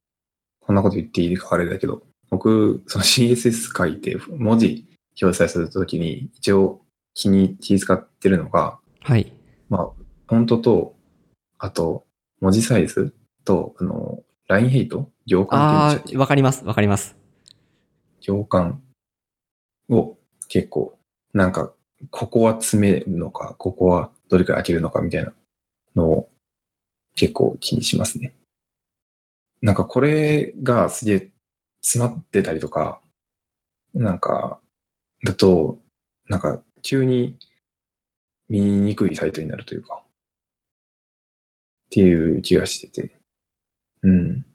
[0.60, 4.86] こんなこと言っていいかあれだけど、僕、その CSS 書いて文字
[5.22, 6.80] 表示されたときに一応
[7.14, 9.32] 気に気使ってるのが、はい。
[9.68, 9.86] まあ、
[10.28, 10.96] フォントと、
[11.58, 12.04] あと、
[12.40, 15.10] 文字サイズと、あの、ラインヘイト？
[15.24, 17.16] 行間ああ、わかります、わかります。
[18.20, 18.82] け行間
[19.88, 20.18] を
[20.48, 20.95] 結構、
[21.36, 21.70] なんか、
[22.10, 25.34] ここは詰めるのか、ここはどれくらい開けるのかみたいな
[25.94, 26.30] のを
[27.14, 28.34] 結構気にしますね。
[29.60, 31.30] なんかこれがすげえ
[31.82, 33.02] 詰まってたりとか、
[33.92, 34.60] なんか、
[35.26, 35.78] だと、
[36.30, 37.36] なんか急に
[38.48, 43.20] 見にくいサイトになるというか、っていう気がしてて。
[44.02, 44.46] うん。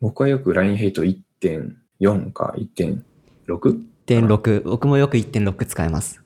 [0.00, 3.97] 僕はよく LINE ヘイト1.4か 1.6?
[4.08, 6.22] 1.6、僕もよく1.6使います。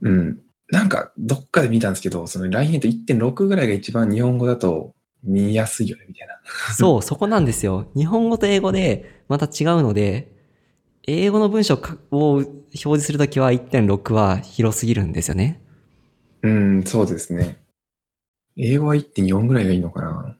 [0.00, 0.40] うん。
[0.70, 6.34] なんか、どっかで見たんですけど、その LINE と1.6ぐらいが一番日本語だと見やすいよね、みたいな。
[6.74, 7.90] そう、そこなんですよ。
[7.94, 10.32] 日本語と英語でまた違うので、
[11.06, 11.74] 英語の文章
[12.10, 15.60] を表示するときは1.6は広すぎるんですよね。
[16.42, 17.58] うん、そうですね。
[18.56, 20.38] 英語は1.4ぐらいがいいのかな。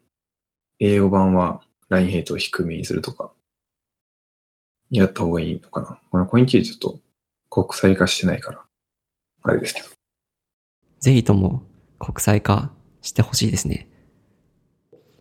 [0.79, 3.34] 英語版は LINE ヘイトを低めにするとか、
[4.99, 5.99] やった方がいいのかな。
[6.11, 7.01] このコインキーちょっと
[7.51, 8.65] 国際化してないから、
[9.43, 9.89] あれですけど。
[11.01, 11.63] ぜひとも
[11.99, 12.71] 国際化
[13.03, 13.89] してほしいですね。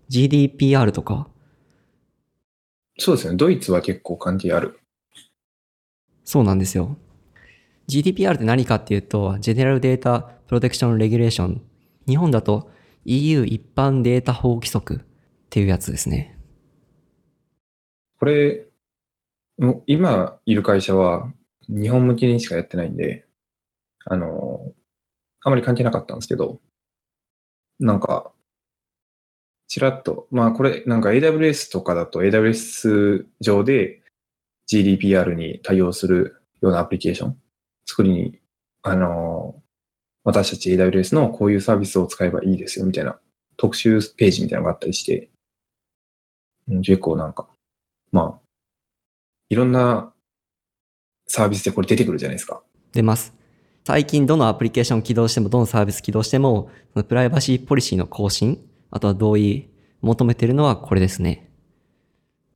[0.10, 1.28] GDPR とか、
[3.00, 3.36] そうですね。
[3.36, 4.80] ドイツは結構関係ある。
[6.24, 6.98] そうなんですよ。
[7.88, 11.60] GDPR って何かっていうと、General Data Protection Regulation。
[12.08, 12.70] 日本だと
[13.06, 15.00] EU 一般データ保護規則っ
[15.50, 16.38] ていうやつですね。
[18.20, 18.66] これ、
[19.64, 21.32] もう今いる会社は
[21.70, 23.26] 日本向けにしかやってないんで、
[24.04, 24.74] あの、
[25.42, 26.60] あまり関係なかったんですけど、
[27.80, 28.34] なんか、
[29.70, 34.02] ちらっと、まあこれ、なんか AWS とかだと AWS 上で
[34.70, 37.38] GDPR に対応するようなアプリケーション
[37.86, 38.42] 作りに、
[38.82, 39.56] あの、
[40.26, 43.18] 私たち AWS のこういうサービスを使えばいいですよみたいな
[43.56, 45.30] 特集ページみたいなのがあったりして、
[46.68, 47.48] 結構なんか、
[48.12, 48.43] まあ、
[49.54, 50.12] いろんな
[51.28, 52.64] サービスでこれ出てくるじゃないですか。
[52.92, 53.36] 出ます。
[53.86, 59.70] 最近どのアプリケーション起動しても、どのサービス起動しても、そのプライバシーポリシーの更新、あとは同意
[60.02, 61.52] 求めてるのはこれですね。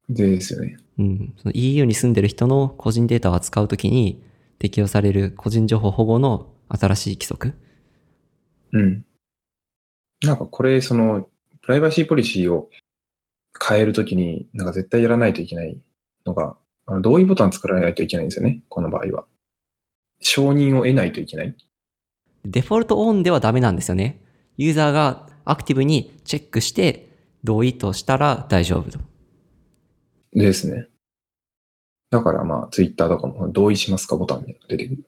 [0.10, 0.78] ですよね。
[0.98, 1.36] うん。
[1.54, 4.24] EU に住んでる人の個人データを扱うときに
[4.58, 7.54] 適用される個人情報保護の新しい規則。
[8.72, 9.06] うん。
[10.24, 11.30] なんかこれ、その、
[11.62, 12.70] プライバシーポリシーを
[13.62, 15.78] 変えるときに、なんか絶対やらないといけない
[16.26, 16.58] のが、
[16.88, 18.64] あの同意ボタン作らないといけないんですよね。
[18.70, 19.26] この場合は。
[20.22, 21.56] 承認を得ないといけない。
[22.46, 24.22] デフォルトオンではダメなんですよね。
[24.56, 27.10] ユーザーがアクティブにチェックして
[27.44, 29.00] 同意としたら大丈夫と。
[30.34, 30.88] ですね。
[32.10, 35.04] だからまあ、ツイッターとかも同意しますかボタンみたいなのが出てくる。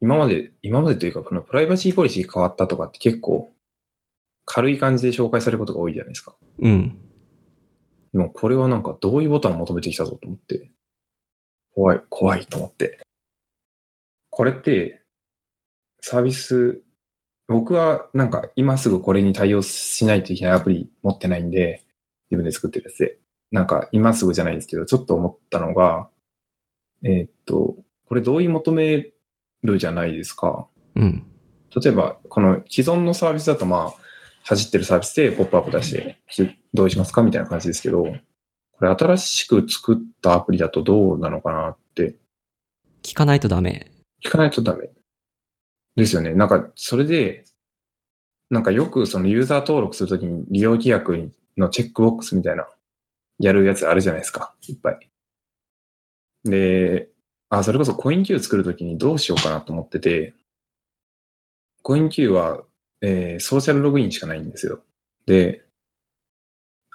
[0.00, 3.52] 今まで、今までというか、このプライバシーポリシー変わったとかって結構
[4.46, 6.34] 軽い感じで紹介されることが多いじゃないですか。
[6.60, 6.98] うん。
[8.12, 10.70] でもこれはなんか同意ボタンを求めてきたぞと思って、
[11.74, 13.00] 怖い、怖いと思って。
[14.30, 15.02] これって、
[16.00, 16.82] サービス、
[17.48, 21.84] 僕はなんか今すぐこれに対応しないといけないアプリ持ってないんで、
[22.30, 23.18] 自分で作ってるやつで。
[23.52, 26.08] なんか今すぐじゃないんですけど、ちょっと思ったのが、
[27.02, 29.12] えーっと、これ同意求め
[29.62, 30.66] るじゃないですか。
[30.94, 31.26] うん。
[31.74, 34.00] 例えば、この既存のサービスだと、まあ、
[34.48, 42.16] 走ってるサービスでポップアップ出して、ひどうしますかみたいな感じですけど、これ新しく作ったアプリだとどうなのかなって
[43.06, 43.92] 聞かないとダメ。
[44.24, 44.90] 聞かないとダメ。
[45.94, 46.34] ですよね。
[46.34, 47.44] なんか、それで、
[48.50, 52.66] なんかよくそのユーザー登録するときに利用規約のチェックボックスみたいな、
[53.38, 54.54] やるやつあるじゃないですか。
[54.68, 55.10] いっぱい。
[56.44, 57.08] で、
[57.48, 60.34] あ、それこそコイン Q 作るときにどうしようかなと思ってて、
[61.82, 62.64] コイン Q は、
[63.02, 64.80] えーソーシャルログインしかないんですよ。
[65.26, 65.64] で、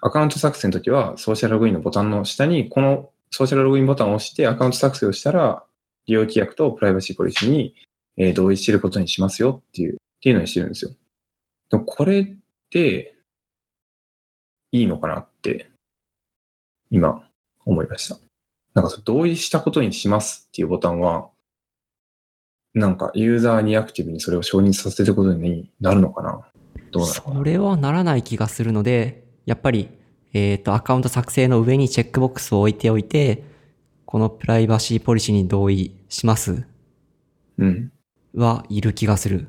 [0.02, 5.64] アカウント作成の時はソーシャルログインのボタンの下に、このソーシャルログインボタンを押してアカウント作成をしたら、
[6.08, 7.76] 利用規約とプライバシーポリシーに、
[8.18, 10.92] えー同意してることにしますよっていう、っていうのにしてるんですよ。
[11.72, 12.26] でこれっ
[12.70, 13.16] て、
[14.72, 15.70] いいのかなって、
[16.90, 17.28] 今、
[17.66, 18.18] 思いました。
[18.74, 21.30] なんかそれ同意したことにしますっていうボタンは、
[22.74, 26.40] なんかユーザーにアクティブにそれを承認させることになるのかな？
[26.92, 27.36] どうなのかな？
[27.38, 29.90] それはならない気がするので、やっぱり、
[30.34, 33.44] えっ、と、アカウント作成の上にチェックボックスを置いておいて、
[34.06, 36.66] このプライバシーポリシーに同意します
[37.58, 37.92] うん。
[38.34, 39.48] はいる気がする。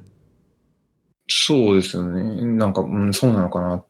[1.28, 2.44] そうですよね。
[2.44, 3.84] なんか、うん、そうなのかな。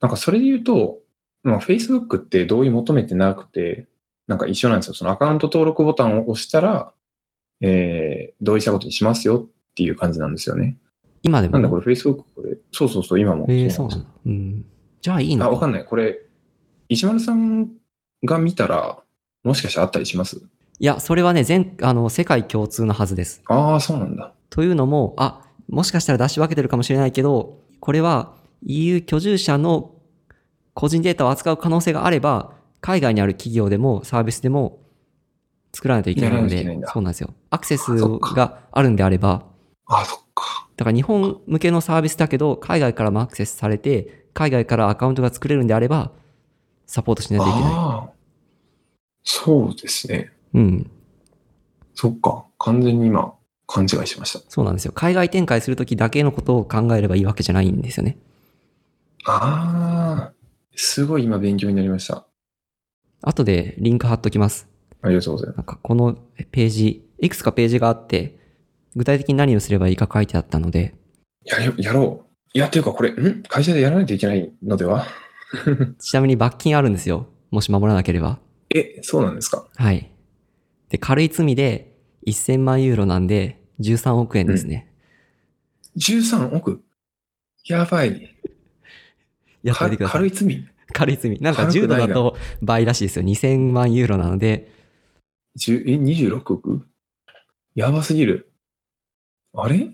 [0.00, 0.98] なんかそれで言うと、
[1.42, 3.88] まあ、Facebook って同意求めてなくて、
[4.26, 4.94] なんか一緒なんですよ。
[4.94, 6.92] そのアカウント登録ボタンを押したら、
[7.60, 10.76] えー、同意したことにしますよっていう感じなんですよね。
[11.22, 11.54] 今でも？
[11.54, 13.46] なんだこれ Facebook これ、そうそうそう、今も。
[13.48, 14.06] えー、そうなんだ。
[14.26, 14.64] うん。
[15.00, 15.84] じゃあいいのあ、わかんない。
[15.84, 16.20] これ、
[16.88, 17.68] 石丸さん
[18.24, 18.98] が見たら、
[19.44, 20.40] もしかしてあったりします？
[20.80, 23.42] いや、それはね、全、あの、世界共通のはずです。
[23.46, 24.32] ああ、そうなんだ。
[24.50, 29.94] というのも、あ、もしかしたら出し分けてるかもしれないけど、これは EU 居住者の
[30.74, 34.78] 個人データを扱う可能性があれば、海外にある企業でもサービスでも
[35.78, 37.32] 作らないといけないのでそうなんですよ。
[37.50, 39.44] アクセスがあるんであれば、
[39.86, 40.68] ああ、そっか。
[40.76, 46.10] だから日本向けのサービスだけど、海外からもアクセスされて、海外からアカウントが作れるんであれば、
[46.84, 48.18] サポートしないといけない。
[49.22, 50.32] そうですね。
[50.52, 50.90] うん。
[51.94, 52.44] そっか。
[52.58, 53.34] 完全に今、
[53.68, 54.40] 勘違いしました。
[54.48, 54.90] そうなんですよ。
[54.92, 58.18] 海外展開するときだけのことを考えればいいわけじゃないんですよね。
[59.26, 60.32] ああ、
[60.74, 62.26] すごい今勉強になりました。
[63.22, 64.68] 後でリンク貼っときます。
[65.02, 65.56] ありがとうございます。
[65.58, 66.16] なんかこの
[66.50, 68.38] ページ、いくつかページがあって、
[68.96, 70.94] 具体的に何をすればいいか書いてあったので、
[71.44, 72.28] やれやろう。
[72.54, 73.42] いや、っていうかこれ、ん？
[73.48, 75.06] 会社でやらないといけないのでは？
[76.00, 77.26] ちなみに罰金あるんですよ。
[77.50, 78.38] もし守らなければ。
[78.74, 79.66] え、そうなんですか？
[79.76, 80.10] はい。
[80.88, 81.94] で、軽い罪で
[82.26, 84.90] 1000万ユーロなんで13億円ですね。
[85.96, 86.82] ?13 億？
[87.66, 88.12] やばい。
[88.20, 88.28] か
[89.62, 90.20] やってみてください。
[90.20, 90.68] 軽い罪？
[90.92, 91.40] 軽い罪。
[91.40, 93.24] なんか10度だと倍らしいですよ。
[93.24, 94.72] 2000万ユーロなので、
[95.58, 96.86] 10え、26億？
[97.74, 98.50] やばすぎる。
[99.54, 99.90] あれ？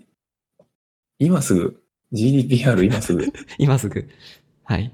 [1.19, 1.81] 今すぐ
[2.13, 3.25] ?GDPR 今すぐ
[3.57, 4.07] 今すぐ。
[4.63, 4.93] はい。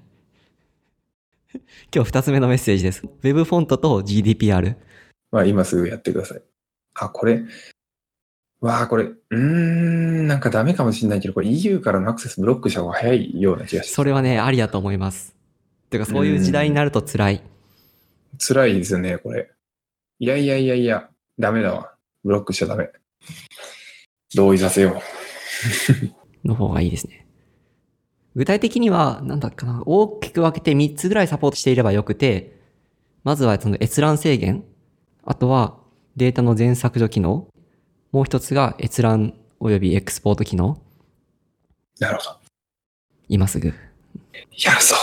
[1.93, 3.03] 今日二つ目のメッセージです。
[3.23, 4.75] Web フォントと GDPR。
[5.31, 6.41] まあ今すぐやってください。
[6.93, 7.43] あ、これ？
[8.61, 9.05] わあ、これ。
[9.05, 13.93] うーん、なんかダメかもしれないけど、これ EU からのアクセスブロックした方が早いような気がして。
[13.93, 15.35] それはね、ありだと思います。
[15.89, 17.41] てか、そういう時代になると辛い。
[18.37, 19.51] 辛いですよね、これ。
[20.21, 21.95] いやいやいやいや、ダメだわ。
[22.23, 22.91] ブロックしちゃダメ。
[24.35, 25.01] 同意させよ
[26.45, 27.25] の方がいいですね。
[28.35, 32.55] 具体的には、なんだっけな、大きく分けて3つぐらいサポートしていればよくて、
[33.23, 34.63] まずはその閲覧制限、
[35.23, 35.79] あとは
[36.15, 37.47] データの全削除機能、
[38.11, 40.79] もう一つが閲覧及びエクスポート機能、
[41.99, 41.99] う。
[41.99, 42.37] なるほど。
[43.27, 43.69] 今すぐ。
[43.69, 43.73] や
[44.75, 44.95] るぞ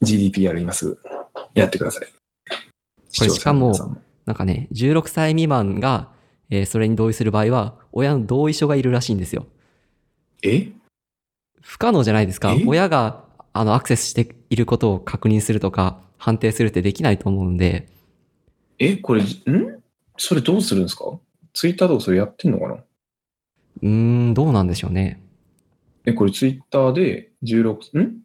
[0.00, 0.98] GDPR 今すぐ
[1.54, 2.19] やってください。
[3.18, 3.96] これしかも
[4.26, 6.08] なんかね、16歳未満が、
[6.50, 9.46] えーそれに同意する場合は、親の同意書がいるらしいんですよ。
[10.42, 10.72] え？
[11.60, 12.64] 不可能じゃないですかえ？
[12.66, 17.88] 親が、あの、アクセスしていることを確認するとか、判定するってできないと思うんで、
[18.78, 19.26] え、これ、ん？
[20.16, 21.04] それどうするんですか？
[21.54, 22.74] ツイッターとかそれやってんのかな？
[22.74, 23.88] うー
[24.30, 25.22] ん、どうなんでしょうね。
[26.04, 28.18] え、これツイッターで16、ん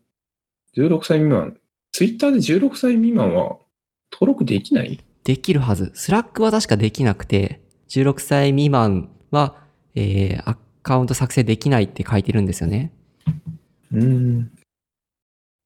[0.76, 1.58] ?16 歳未満。
[1.92, 3.58] ツイッターで16歳未満は
[4.20, 5.00] 登録できない？
[5.24, 5.92] できるはず。
[5.94, 9.58] Slack は確かできなくて、16歳未満は、
[9.96, 12.94] えー、アカウント作成できないって書いてるんですよね。
[13.92, 14.52] うーん。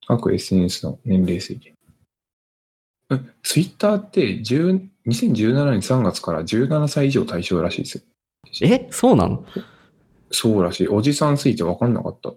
[0.07, 1.75] 各 SNS の年齢制限。
[3.12, 8.03] え、ツイッターって10 2017年3月から17歳以上対象らしいですよ。
[8.75, 9.45] えそうなの？
[10.31, 10.88] そうらしい。
[10.88, 12.31] おじさんすぎて分かんなかった。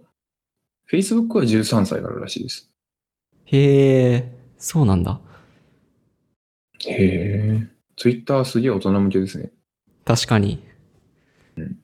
[0.91, 2.71] Facebook は13歳かららしいです。
[3.45, 5.21] へえ、そうなんだ。
[6.87, 7.69] へえ。
[7.97, 9.51] ツイッターすげえ大人向けですね。
[10.05, 10.65] 確かに。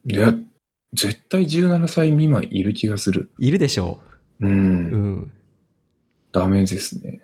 [0.07, 0.35] いや、
[0.93, 3.31] 絶対17歳未満いる気がする。
[3.39, 4.01] いるでしょ
[4.41, 4.47] う。
[4.47, 4.49] う。
[4.49, 5.33] うんん。
[6.33, 7.21] ダメですね。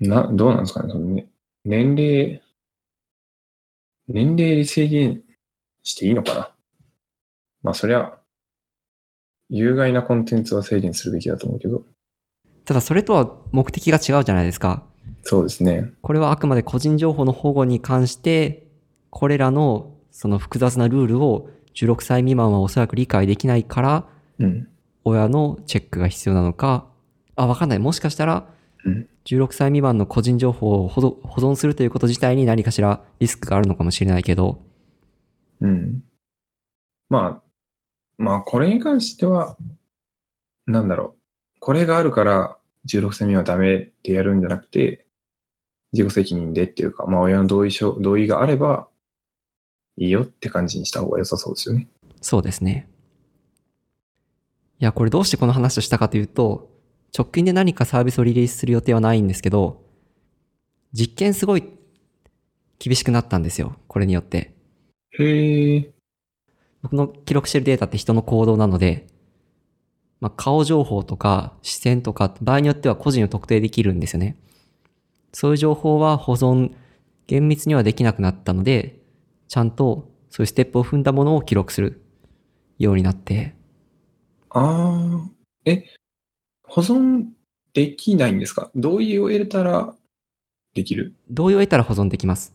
[0.00, 1.28] な、どうなんですかね、そのね。
[1.64, 2.42] 年齢、
[4.08, 5.22] 年齢制限
[5.82, 6.50] していいのかな。
[7.62, 8.18] まあ、そりゃ、
[9.48, 11.84] 有害なコンテンツは制限するべきだと思うけど。
[12.64, 14.84] ただそれとは目的が違うじゃないですか。
[15.28, 15.92] そうですね。
[16.02, 18.66] これはあくまで個人情報の保護に関して、
[19.10, 24.08] これらのその複雑なルールを16歳未満はおそらく理解できないから、
[24.38, 24.68] うん。
[25.04, 26.86] 親のチェックが必要なのか、
[27.36, 27.78] あ、わかんない。
[27.78, 28.48] もしかしたら
[28.86, 34.62] うん、16歳未満の個人情報を保存保存するということ自体に何かしらリスクがあるのかもしれないけど、
[35.60, 36.02] うん。
[37.08, 37.42] まあ、
[38.18, 39.56] まあ、これに関しては、
[40.66, 41.60] なんだろう。
[41.60, 45.05] これがあるから、16歳未満はダメってやるんじゃなくて、
[45.92, 48.88] 自己責任でっていうか、まあ、親の同意書、同意があれば、
[49.96, 51.88] いいよって感じにした方が良さそうですよね。
[52.20, 52.88] そうですね。
[54.78, 56.70] いや、これどうしてこの話をしたかというと、
[57.16, 59.82] 直近で何かサービスをリリースする予定はないんですけど、
[60.92, 61.64] 実験すごい
[62.78, 63.76] 厳しくなったんですよ。
[63.88, 64.54] これによって。
[65.18, 65.92] へえ。
[66.82, 69.06] 僕の記録してるデータって人の行動なので、
[70.20, 74.36] まあ、顔情報とか視線とか、場合によっては個人を特定できるんですよね。
[75.32, 76.72] そういう情報は保存、
[77.26, 78.98] 厳密にはできなくなったので、
[79.48, 82.02] ちゃんとそういうステップを踏んだものを記録する
[82.78, 83.54] ようになって、
[84.50, 85.30] ああ。
[85.64, 85.84] え、
[86.62, 87.26] 保存
[87.74, 88.70] できないんですか？
[88.74, 89.94] 同意を得れたら
[90.74, 91.14] できる？
[91.30, 92.54] 同意を得たら保存できます。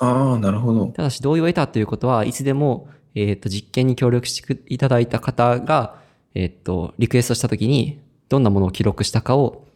[0.00, 0.86] ああ、なるほど。
[0.86, 6.00] ただし同意を得たということはいつでも、えっ、と、実験に協力していただいた方が、
[6.34, 9.66] えっ、と、リクエストしたときに、どんなものを記録したかを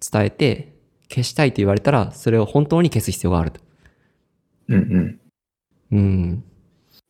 [0.00, 0.73] 伝えて、
[1.14, 3.60] 消したいと言われたら、それを本当に消す必要があると。
[4.68, 5.20] うんうん。
[5.92, 6.44] うん。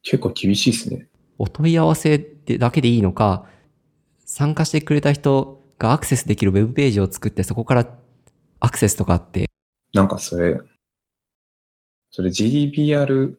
[0.02, 1.08] 結構厳しいですね。
[1.38, 3.46] お問い合わせでだけでいいのか、
[4.26, 7.88] 参加してくれた人がアクセスできるウェブページを作って、そこから
[8.60, 9.48] アクセスとかあって、
[9.94, 10.60] なんかそれ、
[12.10, 13.36] それ GDPR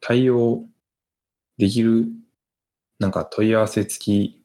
[0.00, 0.64] 対応
[1.58, 2.06] できる、
[2.98, 4.42] なんか問い合わせ付き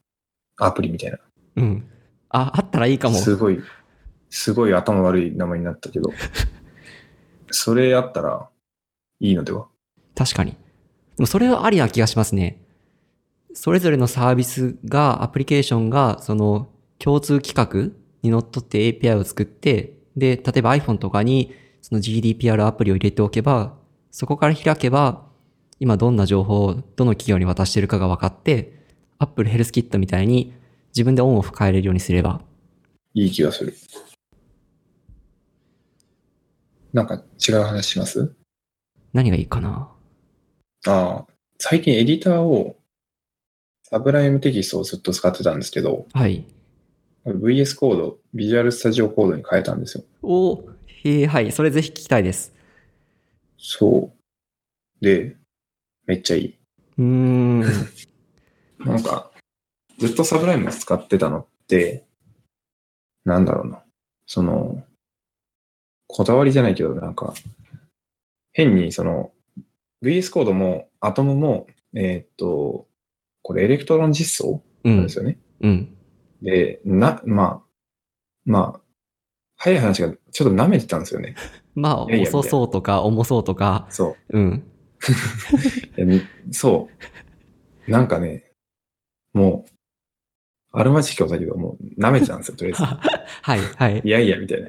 [0.58, 1.18] アプリみたいな。
[1.56, 1.88] うん。
[2.28, 3.16] あ、あったらいいかも。
[3.16, 3.60] すごい、
[4.30, 6.12] すごい頭悪い名前になったけど、
[7.50, 8.48] それあったら
[9.20, 9.66] いいのでは？
[10.14, 10.52] 確かに。
[10.52, 10.56] で
[11.18, 12.62] もそれはありな気がしますね。
[13.54, 16.68] それぞれのサービスが、アプリケーションが、その
[16.98, 23.78] 共通規格にのっとって API を作って、で、例えば iPhone とかにその GDPR アプリを入れておけば、
[24.10, 25.24] そこから開けば、
[25.78, 28.84] 今どんな情報をどの企業に渡してるかが分かって、
[29.18, 30.52] Apple Health Kit みたいに
[30.88, 32.40] 自分でオンオフ変えれるようにすれば、
[33.14, 33.74] いい気がする。
[36.92, 38.34] なんか違う話します？
[39.12, 39.90] 何がいいかな？
[40.86, 42.76] ああ、最近エディターを
[43.82, 46.44] サブライムテキストをずっと使ってたんですけど、はい。
[47.24, 50.04] VS コード、ビジュアルスタジオコードに変えたんですよ。
[50.22, 51.50] おーへえ、はい。
[51.50, 52.54] それぜひ聞きたいです。
[53.58, 54.12] そ
[55.00, 55.04] う。
[55.04, 55.36] で、
[56.06, 56.58] めっちゃいい。
[56.98, 57.60] うーん。
[58.78, 59.32] なんか、
[59.98, 62.04] ずっとサブライム使ってたのって、
[63.24, 63.82] なんだろうな。
[64.26, 64.84] その、
[66.06, 67.34] こだわりじゃないけど、なんか、
[68.52, 69.32] 変にその、
[70.02, 72.86] VS Code も、 Atom も、えーっと、
[73.42, 75.08] これ Electron 実装うんなんで。
[75.10, 75.38] すよね。
[75.60, 75.96] うん。
[76.42, 77.62] で、な、まあ、
[78.44, 78.80] まあ、
[79.56, 81.34] 早い話がちょっと舐めてたんですよね。
[81.74, 84.38] まあ、遅そうとか、重そうとか、そう。
[84.38, 84.62] うん。
[86.50, 86.88] そ
[87.86, 87.90] う。
[87.90, 88.52] なんかね、
[89.32, 89.70] もう、
[90.72, 92.82] あるまじきことだけど、もう舐めてたんですよ、とりあえず。
[93.42, 94.02] はい、はい。
[94.04, 94.68] いやいや、みたいな。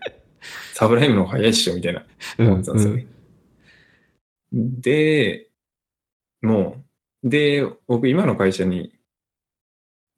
[0.74, 2.06] サブライムの方が早いっしょ、みたいな。
[2.38, 3.08] うん思ってたんですよね。
[4.52, 5.50] で、
[6.42, 6.84] も
[7.24, 8.94] う、で、僕今の会社に、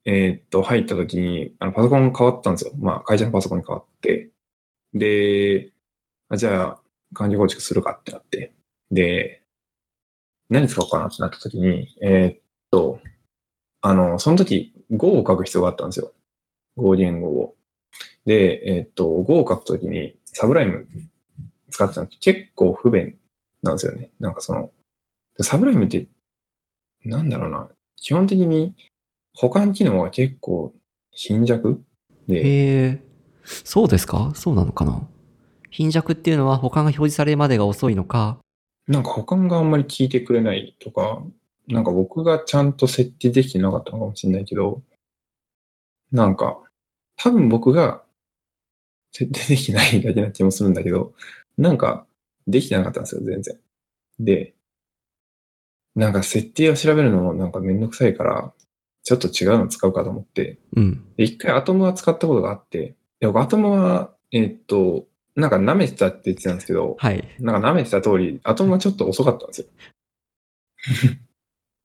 [0.04, 2.72] えーっと、入った時に、あの、パソコン変わったんですよ。
[2.78, 4.30] まあ、会社のパソコンに変わって。
[4.94, 5.72] で、
[6.28, 6.82] あじゃあ、
[7.14, 8.54] 管理構築するかってなって。
[8.90, 9.42] で、
[10.48, 13.00] 何使おうかなってなった時に、えーっと、
[13.82, 16.12] あの、その時、Go を書く必要があったんですよ。
[16.76, 17.56] Go 言語を。
[18.26, 20.86] で、えーっと、Go を書くときに、サブライム
[21.70, 23.16] 使ってたの結構不便
[23.62, 24.10] なんですよね。
[24.20, 24.70] なんかその、
[25.40, 26.06] サブライムって、
[27.04, 28.74] なんだろうな、基本的に
[29.34, 30.72] 保管機能が結構
[31.10, 31.82] 貧弱
[32.28, 32.42] で、へ
[32.86, 33.02] え、
[33.44, 34.32] そうですか？
[34.34, 35.06] そうなのかな？
[35.70, 38.38] 貧弱っていうのは他が表示されるまでが遅いのか、
[38.86, 41.22] なんか保管があんまり効いてくれないとか、
[41.68, 44.82] なんか僕がちゃんと設定できてなかったのかもしれないけど、
[46.10, 46.58] なんか、
[47.16, 48.02] 多分僕が
[49.12, 51.12] 設定できてないだけな気もするんだけど、
[51.58, 52.06] なんか
[52.46, 53.58] できてなかったんですよ、全然。
[54.18, 54.54] で、
[55.94, 58.52] なんか設定を調べるのもなんかめんどくさいから、
[59.02, 61.04] ちょっと違うの使うかと思って、うん。
[61.16, 67.28] で一回アトムは使ったことがあって、で僕アトムは、えーっと、なんか舐めてたって言ってたんですけど、はい。
[67.40, 69.66] なんか舐めてた通り、アトムはちょっと遅かったんですよ。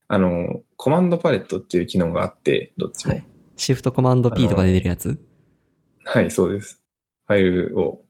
[0.07, 3.13] あの、コマンドパレットっていう機能があって、どっちも。
[3.13, 3.25] はい
[3.57, 5.17] シフトコマンド P とかで出るやつ？
[6.03, 6.81] はい、そうです。
[7.27, 8.03] ファイルを、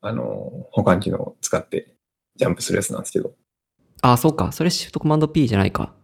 [0.00, 1.94] あの、保管機能を使って
[2.36, 3.34] ジャンプするやつなんですけど。
[4.02, 4.52] あ、そうか。
[4.52, 5.94] それシフトコマンド P じゃないか。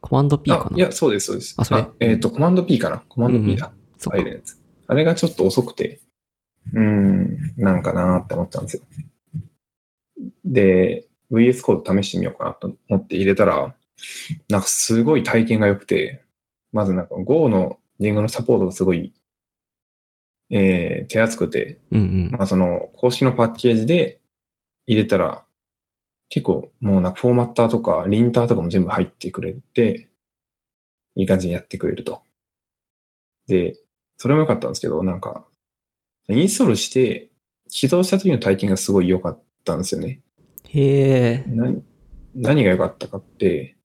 [0.00, 1.54] コマンド P かないあや、そうです、そうです。
[1.58, 1.84] あそれ？
[2.00, 3.02] えっ、と、コマンド P かな？
[3.08, 3.72] コマンド P だ。
[3.96, 4.60] そっかファイルのやつ。
[4.86, 6.00] あれがちょっと遅くて、
[6.72, 8.82] うーん、なんかなーって思ったんですよ。
[10.44, 13.74] で、VS コード試してみようかなと思って入れたら、
[14.48, 16.22] なんかすごい体験が良くて、
[16.72, 19.12] まずなんか Go の言語のサポートがすごい、
[20.50, 22.30] えー、手厚くて、うんうん。
[22.30, 24.20] まあその公式のパッケージで
[24.86, 25.44] 入れたら、
[26.30, 30.08] 結構もうなんかフォーマッターとかリンターとかも全部入ってくれて、
[31.16, 32.22] いい感じにやってくれると。
[33.46, 33.76] で、
[34.16, 35.44] それも良かったんですけど、なんか、
[36.28, 37.30] インストールして
[37.70, 40.20] 起動した時の体験がすごい良かったんですよね。
[40.68, 41.44] へえ。
[41.46, 41.82] 何
[42.34, 43.76] 何が良かったかって、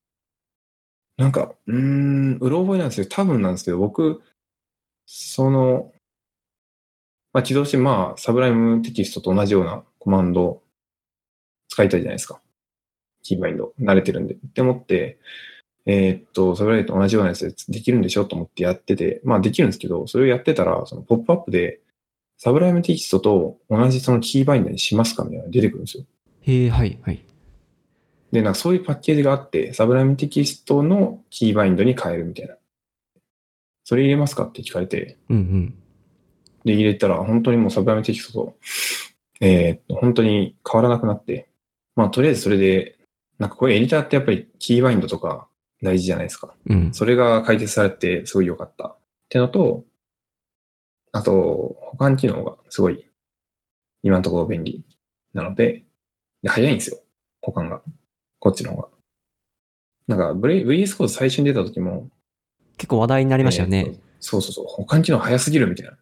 [1.17, 4.21] なんか、うーん、うろ覚えなんですけど、多分なんですけど、僕、
[5.05, 5.92] その、
[7.33, 10.63] まあ、起動して、まあ、サブライムテキストと同じようなコマンドを
[11.67, 12.39] 使いたいじゃないですか。
[13.23, 13.73] キーバインド。
[13.81, 14.35] 慣れてるんで。
[14.35, 15.17] って思って、
[15.85, 21.79] えーっと、 Sublime と同じようなやつでできるんでしょと思ってやってて、まあできるんですけど、それをやってたら、そのポップアップで、
[22.37, 26.05] Sublime Text と同じそのキーバインドにしますかみたいなのが出てくるんですよ。
[26.41, 27.23] へえ、はい、はい。
[28.31, 32.55] で、なんかそういうパッケージがあって、 Sublime Text のキーバインドに変えるみたいな。
[33.83, 35.82] それ入れますかって聞かれて、うんうん。
[36.65, 38.55] で、入れたら本当にもう Sublime Text と、
[39.41, 41.49] えー本当に変わらなくなって、
[41.95, 42.97] まあとりあえずそれで、
[43.39, 45.47] なんかこれエディターってやっぱりキーバインドとか
[45.81, 46.53] 大事じゃないですか。
[46.67, 46.93] うん。
[46.93, 48.87] それが解決されてすごい良かった。
[48.87, 48.97] っ
[49.29, 49.83] てのと、
[51.11, 53.05] あと、保管機能がすごい
[54.01, 54.83] 今のところ便利
[55.33, 55.83] なので、
[56.41, 56.99] で早いんですよ。
[57.41, 57.81] 保管が。
[58.39, 58.87] こっちの方が。
[60.07, 62.09] なんか V- VS コード最初に出た時も、
[62.77, 63.85] 結構話題になりましたよね。
[63.87, 64.65] えーとそうそうそう。
[64.67, 65.97] 他の機能早すぎるみたいな。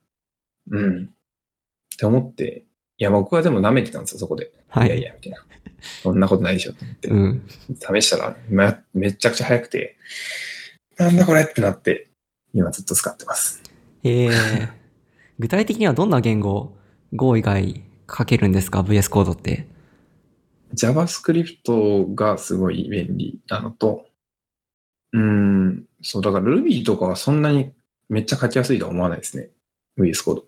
[0.72, 1.04] うん。
[1.04, 2.66] って思って、
[2.98, 4.52] いや、僕はでも舐めてたんですよ、そこで。
[4.70, 5.46] はいいやいや、みたいな。
[6.04, 7.10] そんなことないでしょ、と思って。
[7.10, 7.48] うん。
[7.80, 9.98] 試したらめ、めっちゃくちゃ早くて、
[10.98, 12.10] なんだこれってなって、
[12.54, 13.62] 今ずっと使ってます。
[14.04, 14.70] えー、
[15.40, 16.76] 具体的にはどんな言語、
[17.14, 19.68] Go 以外書けるんですか ?VS コードって。
[20.76, 24.06] JavaScript がすごい便利なのと、
[25.14, 27.74] うーん、そう、だから Ruby とかはそんなに
[28.10, 29.50] めっちゃ書きやすいとは思わないですね。
[29.98, 30.46] VS コード。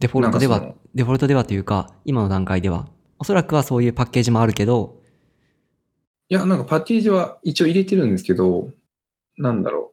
[0.00, 2.88] デフォルトではデフォルトではというか、今の段階では。
[3.18, 5.00] おそらくはそういうパッケージもあるけど、
[6.28, 8.70] いや、なんかパッケージは一応入れてるんですけど、
[9.38, 9.92] なんだろ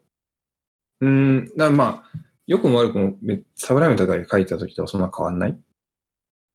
[1.02, 1.06] う。
[1.06, 5.58] うーん、だまあ、良くも悪くもめサブライムとかで書いた時とはそんな変わんない？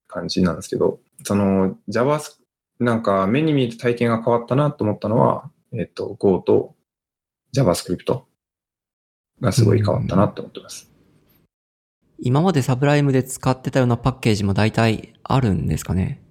[0.08, 2.20] 感じなんですけど、その Java、
[2.78, 6.74] なんか目に見えて体験が変わったなと思ったのは、えっと、Go と
[7.56, 8.22] JavaScript
[9.40, 10.90] がすごい変わったなって思ってます。
[12.18, 16.22] 今までサブライムで使ってたようなパッケージも大体あるんですかね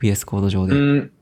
[0.00, 0.74] ?VS コード上で。
[0.74, 1.12] うん、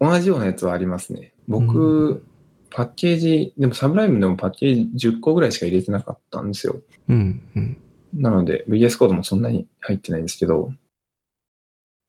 [0.00, 1.34] 同じようなやつはありますね。
[1.46, 2.22] 僕、う
[2.70, 6.80] パッケージ、でもサブライムでもパッケージ10個ぐらいしか入れてなかったんですよ。
[7.08, 7.76] うん、うん。
[8.14, 10.72] なので VS コードもそんなに入ってないんですけど、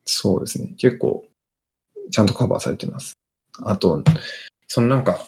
[0.06, 0.74] そうですね。
[0.78, 1.26] 結構、
[2.12, 3.18] ちゃんとカバーされてます。
[3.64, 4.04] あと、
[4.68, 5.28] そのなんか、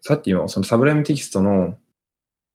[0.00, 1.76] さっきのそのサブライムテキストの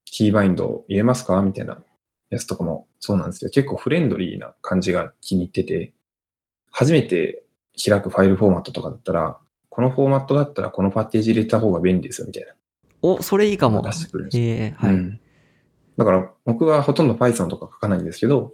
[0.06, 1.42] キーバインドを入れますか？
[1.42, 1.82] みたいな
[2.30, 5.94] やつとかもそうなんですけど、結構フレンドリーな感じが気に入ってて、
[6.72, 7.44] 初めて
[7.84, 9.38] 開くファイルフォーマットとかだったら、
[9.70, 12.54] このフォーマットだったらこのパッケージ入れた方が便利ですよみたいな。
[13.02, 13.82] お、それいいかも。
[13.82, 15.20] 出してくれるんですよえー、はい、うん
[15.98, 18.54] だから僕はほとんど Python とか書かないんですけど、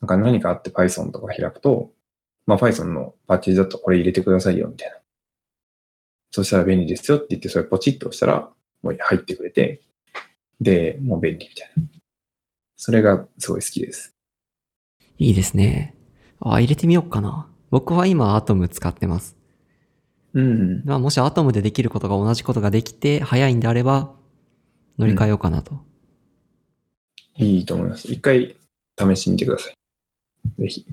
[0.00, 1.92] なんか何かあって Python とか開くと、
[2.46, 4.96] まあ Python のパッケージだとこれ入れてくださいよみたいな。
[6.32, 8.50] そしたら便利ですよって言って、それポチッと押したら、
[8.82, 9.82] もう入ってくれて、
[10.60, 11.82] で、もう便利みたいな。
[12.84, 14.14] それがすごい好きです。
[15.16, 15.96] いいですね。
[16.38, 17.48] あ、入れてみようかな。
[17.70, 19.38] 僕は今アトム使ってます。
[20.34, 20.82] うん。
[20.84, 24.12] まあ、もしアトムでできることが同じことができて早いんであれば、
[24.98, 25.80] 乗り換えようかなと。
[27.38, 28.12] いいと思います。
[28.12, 28.54] 一回
[28.98, 29.74] 試してみてください。
[30.58, 30.86] ぜひ。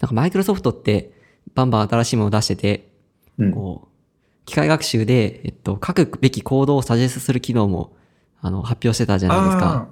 [0.00, 1.12] なんかマイクロソフトって
[1.52, 2.88] バンバン新しいものを出してて、
[3.36, 3.52] うん。
[3.52, 7.94] こう、機械学習で、えっと、書くべきコードをサジェストする機能も、
[8.42, 9.88] あの、発表してたじゃないですか。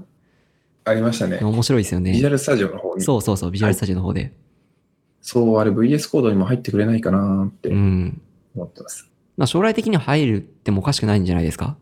[0.84, 1.38] ありましたね。
[1.40, 2.30] 面白いですよビジュアね。
[2.30, 3.02] ルスタジオの方に。
[3.02, 4.34] そうそうそう、ビジュアルスタジオの方で。
[5.22, 8.20] そう、あれ VS コードにも入ってくれないかなってうん。
[8.56, 9.08] 思ってます。
[9.36, 11.76] まあ、将来的には入るってもおかしくないんじゃないですか？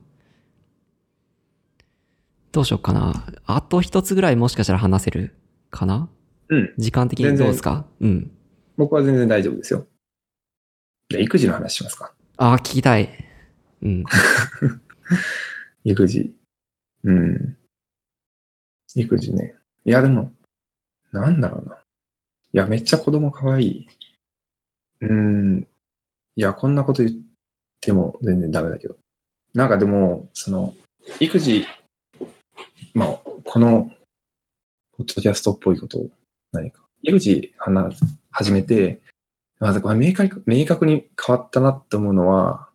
[2.52, 3.24] どうしようかな。
[3.46, 5.34] あと一つぐらいもしかしたら話せる
[5.70, 6.08] かな？
[6.48, 6.74] うん。
[6.78, 7.86] 時間的にどうですか？
[8.00, 8.30] うん。
[8.76, 9.86] 僕は全然大丈夫ですよ。
[11.08, 12.12] じゃあ育児の話しますか？
[12.36, 13.08] ああ、聞きたい。
[13.82, 14.04] うん。
[15.84, 16.34] 育児。
[17.04, 17.56] うん。
[18.94, 19.54] 育児ね。
[19.84, 20.32] いや、でも、
[21.12, 21.76] なんだろうな。
[21.76, 21.78] い
[22.52, 23.88] や、めっちゃ子供可愛い。
[25.00, 25.66] うん。
[26.36, 27.16] いや、こんなこと言っ
[27.80, 28.96] ても全然ダメだけど。
[29.54, 30.74] なんかでも、その、
[31.20, 31.64] 育児、
[32.94, 33.90] まあ、この、
[34.96, 36.10] ポッドキャストっぽいことを
[36.52, 36.82] 何か。
[37.02, 37.96] 育児話
[38.30, 39.00] 始めて、
[39.60, 42.68] まずこれ明確明確に変わったなって思うのは、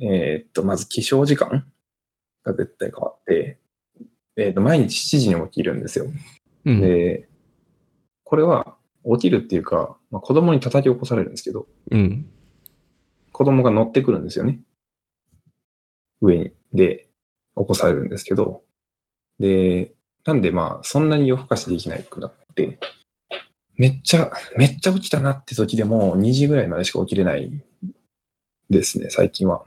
[0.00, 1.66] えーっと、まず起床時間
[2.44, 3.58] が絶対変わって、
[4.36, 6.06] えーっと、毎日7時に起きるんですよ。
[6.64, 6.80] うん。
[6.80, 7.28] で、
[8.24, 12.26] これは起きるっていうか、まあ、子供に叩き起こされるんですけど、うん。
[13.32, 14.60] 子供が乗ってくるんですよね。
[16.20, 16.52] 上に。
[16.72, 17.08] で、
[17.56, 18.62] 起こされるんですけど、
[19.38, 19.92] で、
[20.24, 22.78] なんでまあ、そんなに夜更かしできないくなって、
[23.76, 27.64] めっちゃ、めっちゃ起きたなって時でも2時ぐらいまでしか起きれない
[28.70, 29.64] ですね、最近は。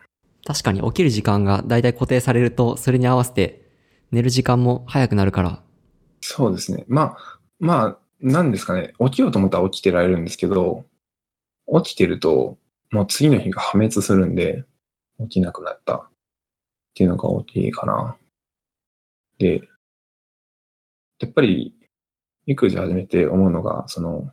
[0.47, 3.69] 確かに起きる時間がだいたい固定されると、それに合わせて
[4.11, 5.61] 寝る時間も早くなるから。
[6.21, 6.85] そうですね。
[6.87, 8.93] まあ、まあ、なんですかね。
[8.97, 10.85] 起きようと思ったら起きてられるんですけど、
[11.83, 12.57] 起きてると、
[12.91, 14.63] もう次の日が破滅するんで、
[15.19, 16.09] 起きなくなったっ
[16.93, 18.15] ていうのが大きいかな。
[19.39, 19.67] で、
[21.19, 21.73] やっぱり、
[22.45, 24.31] 育児始めて思うのが、その、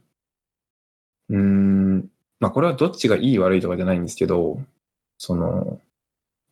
[1.30, 2.08] うーん、
[2.38, 4.62] まあこれはどっちがいい悪いとかじゃないんですけど、
[5.18, 5.80] その、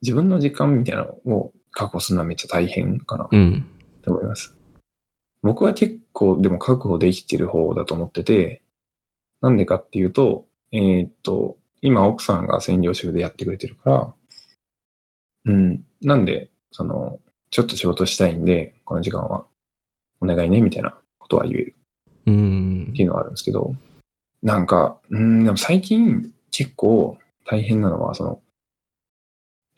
[0.02, 3.28] 自分の時間みたいなのを確保するのはめっちゃ大変かな。
[3.30, 3.66] うん。
[4.02, 4.56] と思います。
[5.42, 8.62] 僕は結構でも確保できてる方だと思ってて、
[9.40, 14.14] なんでかっていうと、えーっと、今奥さんが専業主婦でやってくれてるから、
[15.44, 17.18] うん、なんで、その、
[17.50, 19.46] ちょっと仕事したいんで、この時間は
[20.20, 21.76] お願いね、みたいなことは言える
[22.26, 23.02] うんって。
[23.02, 23.74] いうのはあるんですけど、
[24.42, 28.41] なんか、うん、でも最近結構大変なのは、その、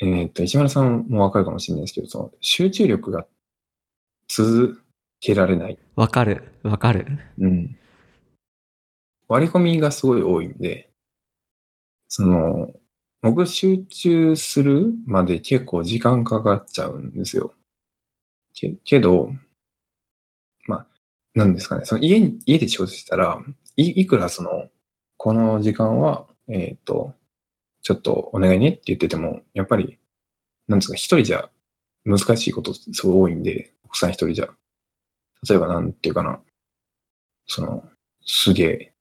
[0.01, 3.27] えーっと、石丸さんもわかるかもしれないですけど、その、集中力が
[4.29, 4.83] 続
[5.21, 5.79] けられない。
[5.95, 6.53] わかる。
[6.63, 7.07] わかる。
[7.39, 7.79] うん。
[9.29, 10.91] 割り込みがすごい多いんで、
[12.09, 12.73] その、
[13.23, 17.55] 僕集中するまで結構時間かかっちゃうんですよ。
[18.53, 19.31] けけど、
[20.67, 20.87] まあ、
[21.35, 23.43] なんですかね、その家に、家で仕事してたら、
[23.77, 24.69] いいくらその、
[25.17, 27.15] この時間は、えっ、と、
[27.85, 29.99] ちょっとお願いねって言ってても、やっぱり、
[30.69, 31.51] なんですか、一人じゃ
[32.05, 34.49] 難しいことすごい多いんで、奥さん一人じゃ。
[35.47, 36.41] 例えばなんていうかな、
[37.47, 37.85] その、
[38.25, 38.95] すげえ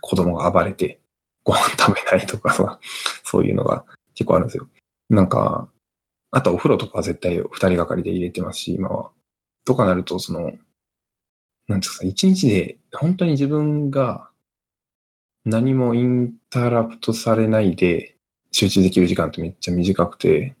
[0.00, 0.98] 子供が暴れて
[1.44, 2.80] ご飯食べないとかさ、
[3.22, 3.84] そういうのが
[4.16, 4.68] 結構あるんですよ。
[5.08, 5.70] なんか、
[6.32, 9.12] あとお風呂とかは絶対二人がかりで入れてますし、今は。
[9.64, 10.52] とかなると、その、
[11.68, 14.30] なんですか、一日で本当に自分が
[15.44, 18.15] 何もインタラプトされないで
[18.52, 20.56] 集中できる時間ってめっちゃ短くて、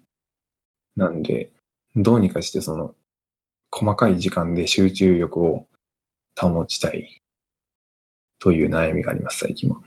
[0.96, 1.50] なんで、
[1.94, 2.94] どうにかしてその、
[3.70, 5.66] 細かい時間で集中力を
[6.38, 7.22] 保ちたい
[8.38, 9.80] という悩みがあります、最近は。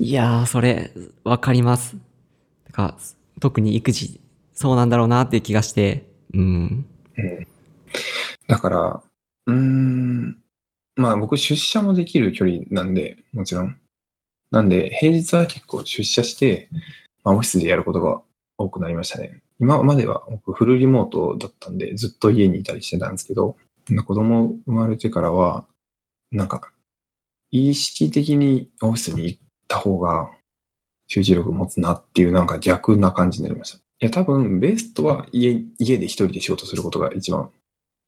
[0.00, 0.92] いやー、それ、
[1.24, 1.96] わかります。
[2.66, 2.96] てか、
[3.40, 4.20] 特に育児、
[4.52, 6.86] そうなんだろうなっていう気がして、うん。
[7.16, 7.46] うん
[8.48, 9.02] だから、
[9.46, 10.38] うーん、
[10.96, 13.78] まあ僕出社もできる距離なんで、もちろん。
[14.50, 16.70] なんで、平日は結構出社して、
[17.24, 18.22] まあ、オフィスでやることが
[18.56, 19.40] 多くなりましたね。
[19.60, 23.56] 今までは僕フルリモートだったんで、ずっと家にいたりしてたんですけど、
[24.04, 25.64] 子供生まれてからは、
[26.30, 26.72] なんか、
[27.50, 30.30] 意識的にオフィスに行った方が
[31.06, 33.78] 集中力持つなっていうなんか逆な感じになりました。
[33.78, 37.50] いや、多分、ベストは家、家で一人で仕事することが一番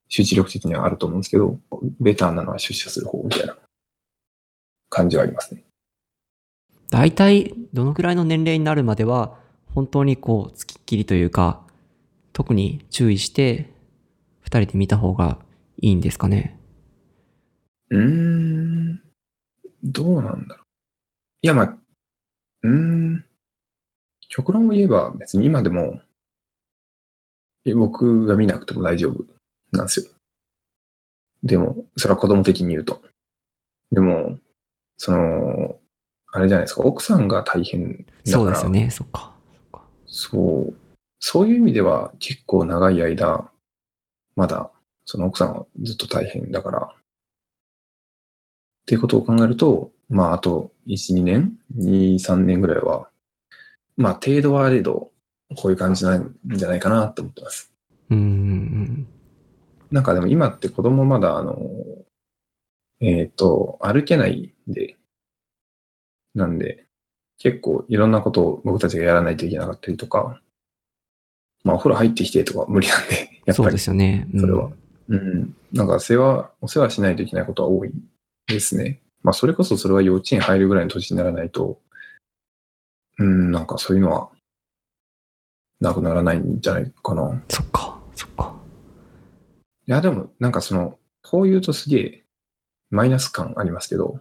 [0.08, 1.58] 集中力的にはあると思うんですけど、
[1.98, 3.56] ベターなのは出社する方みたいな
[4.90, 5.64] 感じはありますね。
[6.90, 9.38] 大体、どのくらいの年齢になるまでは、
[9.74, 11.64] 本当にこう、付きっきりというか、
[12.32, 13.72] 特に注意して、
[14.40, 15.38] 二人で見た方が
[15.80, 16.58] いいんですかね。
[17.90, 19.02] うーん、
[19.84, 20.66] どうなんだろう。
[21.42, 21.78] いや、まあ、
[22.62, 23.24] うーん、
[24.28, 26.00] 極論を言えば別に今でも、
[27.74, 29.24] 僕が見なくても大丈夫
[29.70, 30.06] なんですよ。
[31.42, 33.02] でも、それは子供的に言うと。
[33.92, 34.38] でも、
[34.96, 35.79] その、
[36.32, 38.90] あれじゃないですか、奥さんが大変だから、そうですよね。
[38.90, 39.32] そっか。
[40.06, 40.74] そう、
[41.18, 43.50] そういう意味では結構長い間、
[44.36, 44.70] まだ
[45.04, 46.94] その奥さんはずっと大変だから、っ
[48.86, 53.08] ていうことを考えると、まああと1、2年 ?2、3年ぐらいは、
[53.96, 55.10] まあ程度はあれど、
[55.56, 57.72] こういう感じなんじゃないかなって思ってます。
[58.10, 59.06] うん。
[59.90, 61.58] なんかでも今って子供まだあの、
[63.00, 64.96] えっ、と、歩けないんで、
[66.34, 66.86] なんで、
[67.38, 70.40] 結構いろんなことを僕たちがやらないといけなかったりとか、
[71.64, 74.28] まあお風呂入ってきてとか無理なんで、 やっそうでぱりすよね。
[74.32, 74.70] うんそれは。
[75.08, 75.56] うん。
[75.72, 77.92] なんか世話、お世話しないといけないことは多い
[78.46, 79.00] ですね。
[79.22, 81.80] まあそれこそそれは幼稚園入るぐらいの年にならないと、
[83.18, 84.30] うん、なんかそういうのは
[85.80, 87.42] なくならないんじゃないかな。
[87.48, 87.98] そっか。
[88.14, 88.54] そっか。
[89.86, 92.24] いや、でも、なんかその、こう言うとすげえ、
[92.90, 94.20] マイナス感ありますけど、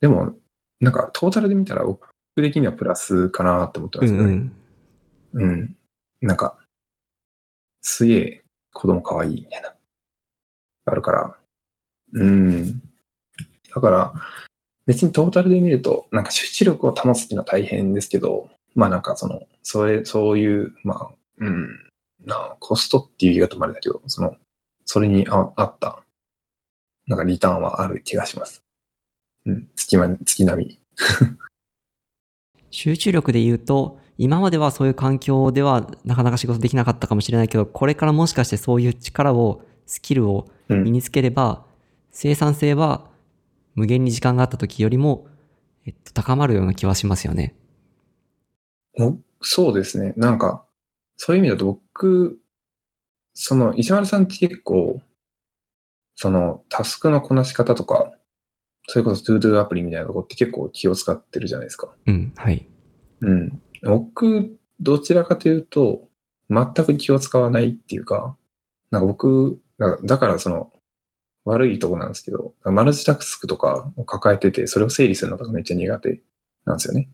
[0.00, 0.34] でも、
[0.80, 4.24] なんか、トータルで見たら、僕的にはプラスかなって思ってますよね。
[4.24, 4.52] うん
[5.34, 5.42] うん。
[5.42, 5.76] うん。
[6.20, 6.58] なんか、
[7.80, 9.74] すげえ、子供可愛いみたいな。
[10.86, 11.36] あるから、
[12.12, 12.80] うん。
[13.74, 14.14] だから、
[14.86, 21.90] 別にトータルで見ると、なんか集中力を保つっていうのは大変ですけど、まあなんかその、それ、そういう、まあ、うん、
[22.24, 24.36] なコストっていう言い方もあれだけど、その、
[24.86, 26.02] それにああった、
[27.06, 28.62] なんかリターンはある気がします。
[29.48, 30.78] うん、月ま月並み。
[32.70, 41.64] 集中力で言うと、今まではそういう環境ではなかなか仕事できなかったかもしれないけど、これからもしかしてそういう力を、スキルをうん身につければ、
[42.10, 43.10] 生産性は
[43.74, 45.26] 無限に時間があった時よりも、
[45.86, 47.54] えっと、高まるような気はしますよね。
[48.98, 50.12] おそうですね。
[50.18, 50.66] なんか、
[51.16, 52.38] そういう意味だと僕、
[53.32, 55.00] その、石丸さんって結構、
[56.16, 58.12] その、タスクのこなし方とか、
[58.90, 61.90] それこそ ToDo アプリみたいなとこって結構気を使ってるじゃないですか。
[62.06, 62.66] うん、はい。
[63.20, 63.62] うん。
[63.82, 66.08] 僕、どちらかというと、
[66.48, 68.34] 全く気を使わないっていうか、
[68.90, 70.72] なんか僕、だからだからその、
[71.44, 76.20] 悪いとこなんですけど、マルチタスクとかを抱えてて、それを整理するのがめっちゃ苦手
[76.64, 77.10] なんですよね。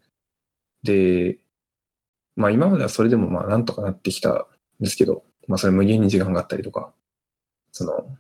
[0.85, 1.39] で、
[2.37, 4.45] まあ今まではそれでもまあなんとかなってきたん
[4.79, 6.93] ですけど、まあそれ無限に時間があったりとか、
[7.73, 8.17] その、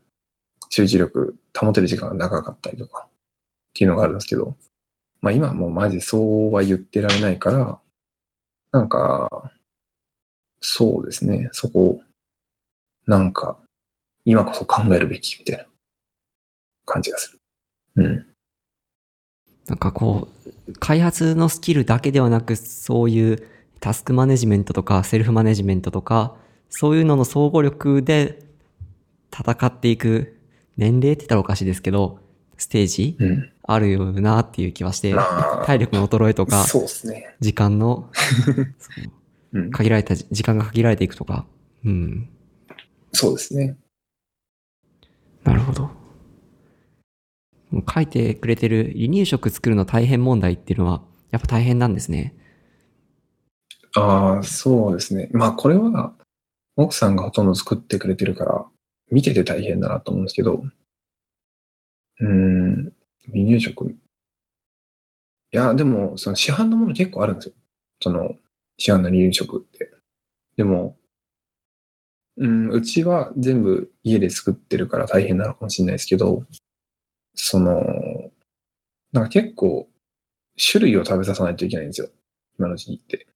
[0.70, 3.06] 集中力保てる時間が長かったりとか、
[3.74, 4.56] っていうのがあるんですけど、
[5.20, 7.80] まあ今もうマジそうは言ってられないから、
[8.70, 9.50] なんか、
[10.60, 12.00] そうですね、そこ、
[13.06, 13.58] なんか、
[14.24, 15.66] 今こそ考えるべきみたいな
[16.86, 17.40] 感じがする。
[17.96, 18.26] うん。
[19.66, 20.28] なんかこ
[20.68, 23.48] う、開発のスキルだけではなく、そういう
[23.80, 26.36] タスクマネジメントとかセルフマネジメントとか、
[26.68, 28.42] そういうのの総合力で
[29.32, 30.38] 戦っていく
[30.76, 32.23] 年齢って言ったらおかしいですけど、
[32.56, 33.50] ステージうん。
[33.66, 37.34] あるよなっていう気はして、まあ体力の衰えとか、そうですね。
[37.40, 38.10] 時間の
[39.52, 39.70] うん。
[39.70, 41.46] 限られた時間が限られていくとか。
[41.84, 42.28] うん。
[43.12, 43.76] そうですね。
[45.44, 45.90] なるほど。
[47.92, 52.34] 書いてくれてる離乳食作るの大変問題っていうのは、やっぱ大変なんですね。
[53.96, 55.28] ああ、そうですね。
[55.32, 56.14] まあ、これは、
[56.76, 58.64] 奥さんがほとんど作ってくれてるから、
[59.10, 60.64] 見てて大変だなと思うんですけど、
[62.20, 62.92] うん、
[63.32, 63.90] 離乳食。
[63.90, 67.54] いや、でも、その市販のもの結構あるんですよ。
[68.00, 68.36] その、
[68.76, 69.90] 市販の離乳食って。
[70.56, 70.96] でも、
[72.36, 76.44] うん、うちは全部家で作ってるから大変なのかもしれないですけど、
[77.34, 78.32] その、
[79.12, 79.88] なんか結構、
[80.56, 82.08] 種類を食べささないといけないんですよ。
[82.58, 83.26] 今の時期って。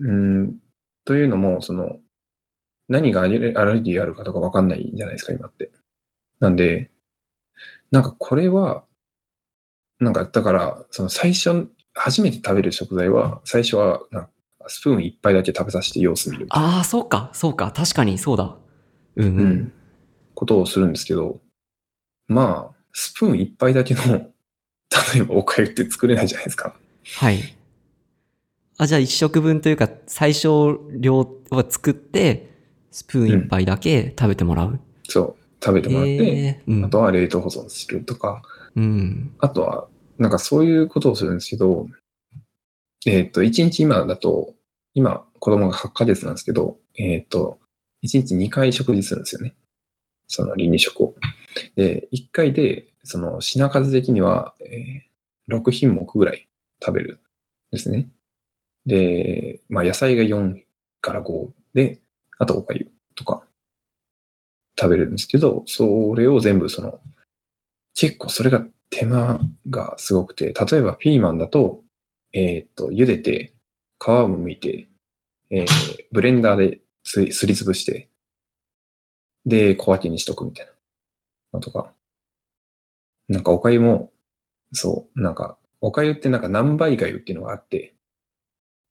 [0.00, 0.58] うん、
[1.04, 1.98] というのも、その、
[2.88, 5.70] 何がアレルギーあるかとかわかんないじゃないですか、今って。
[6.40, 6.90] なんで、
[7.90, 8.84] なんかこれは、
[10.00, 14.00] なんかだから、その最初、初めて食べる食材は、最初は
[14.66, 18.56] スプーン一杯だけ食べさせて様子見るああ、そうか、そうか、確かにそうだ。
[19.16, 19.38] うんうん。
[19.40, 19.72] うん
[20.34, 21.40] ことをするんですけど、
[22.28, 24.30] まあ、スプーン一杯だけの、例
[25.16, 26.76] えばおかゆって作れないじゃないですか。
[27.16, 27.40] はい。
[28.76, 32.52] あ、じゃあ一食分というか、最小量を作って、
[32.92, 34.78] スプーン一杯だけ食べてもらう？
[35.08, 38.42] そう、食べてもらって、えーうんあとは冷凍保存するとか、
[38.76, 39.34] うん。
[39.38, 39.88] あとは、
[40.18, 41.86] なんかそういうことをするんですけど、
[43.06, 44.54] えっ、と、1日今だと、
[44.94, 47.58] 今、子供が8ヶ月なんですけど、えっ、と、
[48.04, 49.54] 1日2回食事するんですよね。
[50.26, 51.14] その離乳食を。
[51.76, 55.08] で、1回で、その品数的には、えー
[55.48, 56.46] 6品目ぐらい
[56.84, 57.18] 食べるん
[57.72, 58.08] ですね。
[58.86, 60.62] で、まあ野菜が4
[61.00, 62.00] から5で、
[62.38, 63.42] あとおかゆとか
[64.78, 67.00] 食べるんですけど、それを全部その、
[67.94, 71.82] 結構それが手間がすごくて、例えばピーマンだと、
[72.32, 73.54] えーっと、茹でて、
[74.00, 74.88] 皮を剥いて、
[75.50, 75.66] えー
[76.12, 78.08] ブレンダーですりすりつぶして、
[79.46, 80.72] で、小分けにしとくみたいな
[81.54, 81.92] のとか。
[83.28, 84.10] なんかおかゆも、
[84.72, 87.94] そう、なんか、おかゆってなんか何倍がゆっていうのがあって、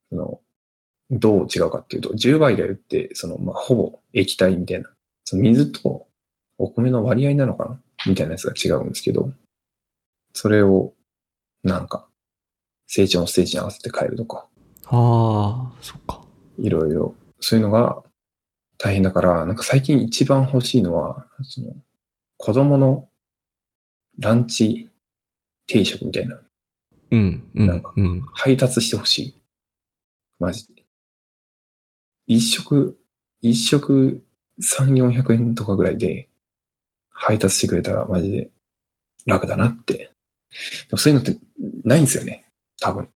[0.10, 0.42] その、
[1.12, 4.90] どう違うかっていうと、10倍がゆって、その、まあ、ほぼ液体みたいな、
[5.30, 6.08] その水と
[6.58, 7.82] お米の割合なのかな？
[8.06, 9.30] みたいなやつが違うんですけど、
[10.32, 10.94] それを、
[11.64, 12.08] なんか、
[12.86, 14.48] 成長のステージに合わせて変えるとか、
[14.86, 16.22] ああ、そっか。
[16.58, 18.02] いろいろ、そういうのが
[18.78, 21.76] 大変だから、なんか最近一番欲しいのは、その、
[22.38, 23.10] 子供の
[24.20, 24.90] ランチ
[25.66, 26.40] 定食みたいな、
[27.12, 28.22] うん、うんなんか、うん。
[28.34, 29.42] 配達してほしい。
[30.40, 30.86] マジで。
[32.28, 32.98] 一食、
[33.42, 34.24] 一食
[34.62, 36.30] 3、400円とかぐらいで
[37.10, 38.50] 配達してくれたらマジで
[39.26, 39.94] 楽だなって。
[39.98, 40.10] で
[40.92, 41.38] もそういうのって
[41.84, 42.46] ないんですよね。
[42.80, 43.10] 多分。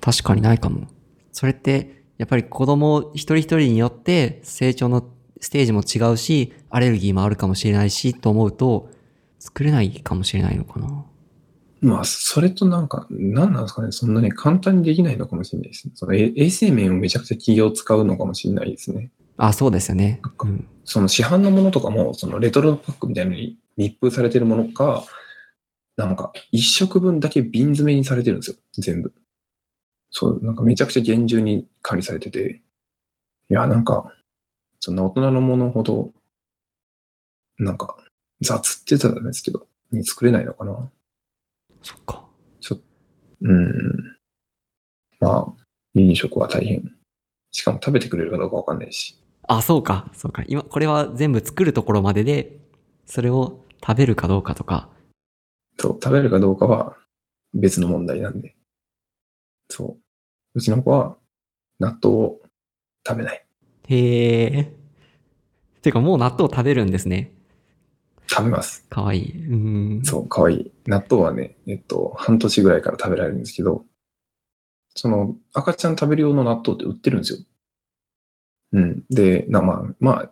[0.00, 0.86] 確かにないかも。
[1.32, 5.08] それって、やっぱり子供一人一人によって成長の
[5.40, 8.90] ステージも違うし、アレルギーもあるかもしれないし、と思うと、
[9.38, 11.04] 作れないかもしれないのかな。
[11.80, 13.92] まあ、それとなんか、何なんですかね。
[13.92, 15.92] そんなに簡単にできないのかもしれないですね。
[15.94, 19.12] そのえ衛生面をめちゃくちゃ気を使うのかもしれないですね。
[19.38, 20.20] あ、そうですよね。
[20.40, 20.68] うん。
[20.84, 25.04] その市販のものとかも、そのレトロパックみたいなのに密封されてるものか、
[25.96, 28.56] なんか一食分だけ瓶詰めにされてるんですよ。
[28.78, 29.12] 全部。
[30.10, 32.62] そう、なんかめちゃくちゃ厳重に管理されてて。
[33.50, 34.12] いや、なんか、
[34.80, 36.12] そんな大人のものほど、
[37.58, 37.96] なんか、
[38.40, 40.90] 雑って言ったらダメですけど、に作れないのかな。
[41.82, 42.28] そっか。
[43.40, 44.16] うん。
[45.20, 45.44] まあ、
[45.94, 46.92] 離乳食は大変。
[47.50, 49.18] しかも食べてくれるかどうかわかんないし。
[49.48, 50.10] あ、そうか。
[50.12, 50.44] そうか。
[50.46, 52.60] 今、これは全部作るところまでで、
[53.06, 54.90] それを食べるかどうかとか。
[55.78, 56.96] そう、食べるかどうかは
[57.54, 58.54] 別の問題なんで。
[59.70, 60.02] そう。
[60.54, 61.16] うちの子は
[61.80, 62.40] 納豆を
[63.06, 63.46] 食べない。
[63.88, 64.72] へえ。
[65.80, 67.32] てかもう納豆食べるんですね。
[68.26, 68.84] 食べます。
[68.90, 69.46] かわいい。
[69.46, 70.02] うん。
[70.04, 70.72] そう、かわいい。
[70.86, 73.86] 納豆はね、えっと、半年ぐらいから食べられるんですけど、
[74.94, 77.38] その赤ちゃん食べる用の納豆って売ってるんですよ。
[78.72, 79.04] うん。
[79.10, 80.30] で、なまあ、まあ、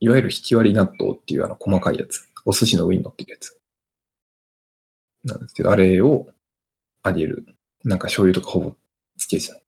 [0.00, 2.28] いわゆる引き割り納豆っていうあの細かいやつ。
[2.44, 3.58] お寿司の上に乗ってるやつ。
[5.24, 6.28] なんですけど、あれを
[7.02, 7.46] あげる。
[7.84, 8.76] なんか醤油とかほぼ
[9.16, 9.58] つけずに。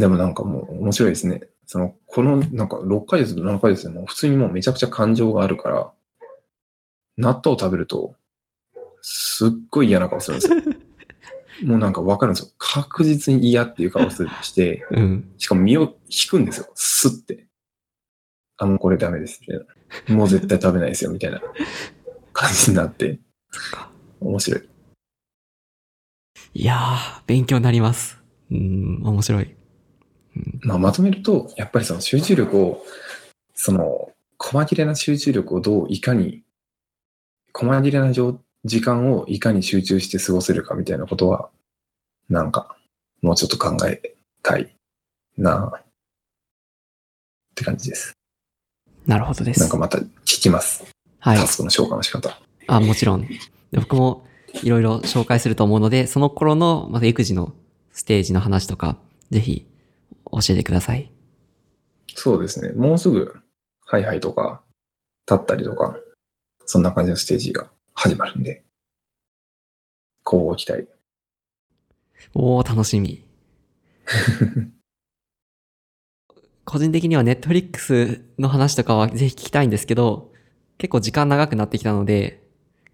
[0.00, 1.42] でもなんかもう面白いですね。
[1.66, 5.92] その、このなんか6ヶ月と7ヶ月でも普通にもうめちゃくちゃ感情があるから、
[7.16, 8.16] 納豆を食べると、
[9.02, 10.62] すっごい嫌な顔するんですよ。
[11.64, 12.52] もうなんかわかるんですよ。
[12.58, 15.32] 確実に嫌っていう顔するして、うん。
[15.38, 16.68] しかも身を引くんですよ。
[16.74, 17.46] スッて。
[18.56, 19.40] あ、もうこれダメです。
[19.40, 19.58] みたい
[20.08, 20.14] な。
[20.16, 21.10] もう絶対食べないですよ。
[21.10, 21.40] みたいな
[22.32, 23.18] 感じになって。
[24.20, 24.68] 面白い。
[26.54, 28.20] いやー、勉強になります。
[28.50, 29.56] うん、面白い。
[30.62, 32.84] まあ、まとめると、やっぱりその集中力を、
[33.54, 36.42] その、細切れな集中力をどういかに、
[37.52, 41.50] 細切れな状時間をいかに集中して過ごせるかみたいなことは、
[42.28, 42.76] なんか、
[43.20, 44.74] もうちょっと考えたい
[45.36, 45.84] なあっ
[47.54, 48.14] て感じです。
[49.06, 49.60] なるほどです。
[49.60, 50.84] なんかまた聞きます。
[51.18, 51.46] はいタ。
[51.46, 52.38] スクの消化の仕方。
[52.66, 53.22] あ、もちろん。
[53.22, 53.38] で
[53.72, 54.26] 僕も
[54.62, 57.52] いろいろ紹介すると思うので、その頃のまた育児の
[57.92, 58.96] ステージの話とか、
[59.30, 59.66] ぜひ
[60.30, 61.10] 教えてください。
[62.14, 62.70] そうですね。
[62.70, 63.34] もうすぐ、
[63.84, 64.62] ハイハイとか、
[65.30, 65.96] 立ったりとか、
[66.66, 68.64] そんな感じのステージが始まるんで、
[70.22, 70.88] こうご期待。
[72.34, 73.24] おー、楽しみ。
[76.64, 80.32] 個人的には Netflix の話とかはぜひ聞きたいんですけど、
[80.78, 82.42] 結構時間長くなってきたので、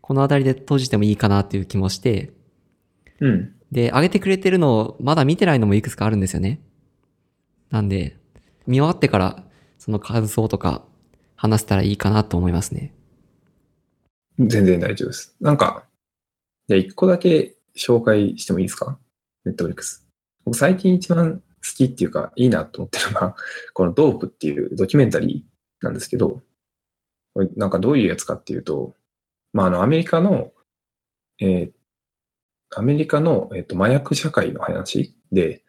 [0.01, 2.32] このあたりで閉じてもいいかなっていう気もして、
[3.20, 3.55] うん。
[3.72, 6.61] で、上げてくれてるのをまだ見てないのもいくつかあるんですよね。
[7.70, 8.16] なんで、
[8.66, 9.44] 見終わってから
[9.78, 10.84] その感想とか
[11.36, 12.92] 話せたらいいかなと思いますね。
[14.38, 15.34] 全然大丈夫です。
[15.40, 15.84] なんか、
[16.68, 18.98] じゃあ一個だけ紹介してもいいですか？
[19.44, 20.06] ネットフリックス。
[20.44, 21.42] 僕最近一番好
[21.76, 23.36] きっていうか、いいなと思ってるのが、
[23.74, 26.42] このドープっていうドキュメンタリーなんですけど、
[27.34, 28.94] これなんかどういうやつかっていうと、
[29.52, 30.52] まあ、あの、アメリカの、
[31.40, 31.72] えー
[32.72, 35.64] アメリカの、えっと麻薬社会の話で、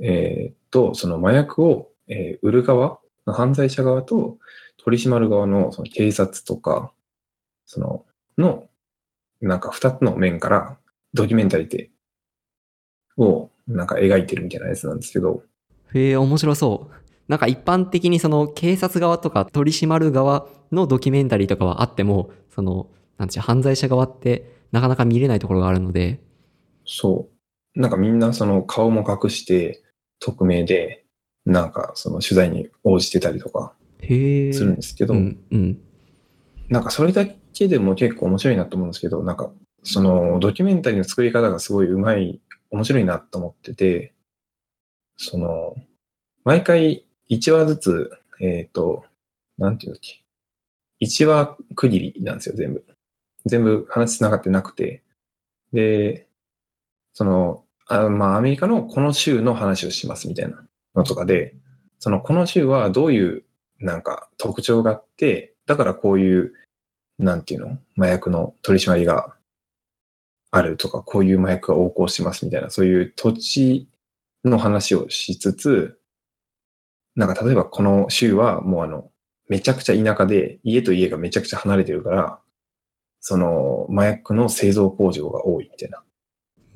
[0.00, 4.38] えーっと、その麻薬を、えー売る側、犯罪者側と
[4.78, 6.93] 取り締まる側のその警察とか、
[7.66, 8.04] その、
[8.38, 8.68] の、
[9.40, 10.78] なんか二つの面から
[11.12, 11.90] ドキュメンタリーで、
[13.16, 15.42] を、なんか描いてるみたいなやつなんですけど、
[15.94, 16.94] へえ、面白そう。
[17.28, 26.20] なんか一般的にその警察側とか取り締まる側のドキュメンタリーとかはあっても、その、なんていうの犯罪者側ってなかなか見れないところがあるので、
[26.84, 27.28] そ
[27.74, 27.80] う。
[27.80, 29.82] なんかみんなその顔も隠して、
[30.20, 31.04] 匿名で、
[31.44, 33.74] なんかその取材に応じてたりとか。
[34.00, 35.80] するんですけど、うん、うん。
[36.68, 39.50] なんかそれだけでも結構面白いなと思うんですけど、なんか
[39.82, 42.40] そのドキュメンタリーの作り方がすごい上手い、
[42.70, 44.12] 面白いなと思ってて、
[45.16, 45.76] その、
[46.44, 49.04] 毎回1話ずつ、えっ、と、
[49.58, 50.22] なんていうんだっけ、
[51.04, 52.84] 1話区切りなんですよ、全部。
[53.46, 55.02] 全部話繋がってなくて。
[55.72, 56.26] で、
[57.12, 61.54] その、あまあアメリカのこの州の話をしますみたいなのとかで、
[61.98, 63.44] そのこの州はどういう
[63.78, 66.52] なんか特徴があって、だからこういう、
[67.18, 67.78] なんていうの？
[67.96, 69.34] 麻薬の取り締まりが
[70.50, 73.88] あるとか、こういう麻薬が横行しますみたいな、そういう土地
[74.44, 75.98] の話をしつつ、
[77.16, 79.10] なんか例えばこの州はもうあの、
[79.48, 82.38] めちゃくちゃ田舎で、家と家がめちゃくちゃ離れてるから、
[83.20, 86.02] その麻薬の製造工場が多いみたいな。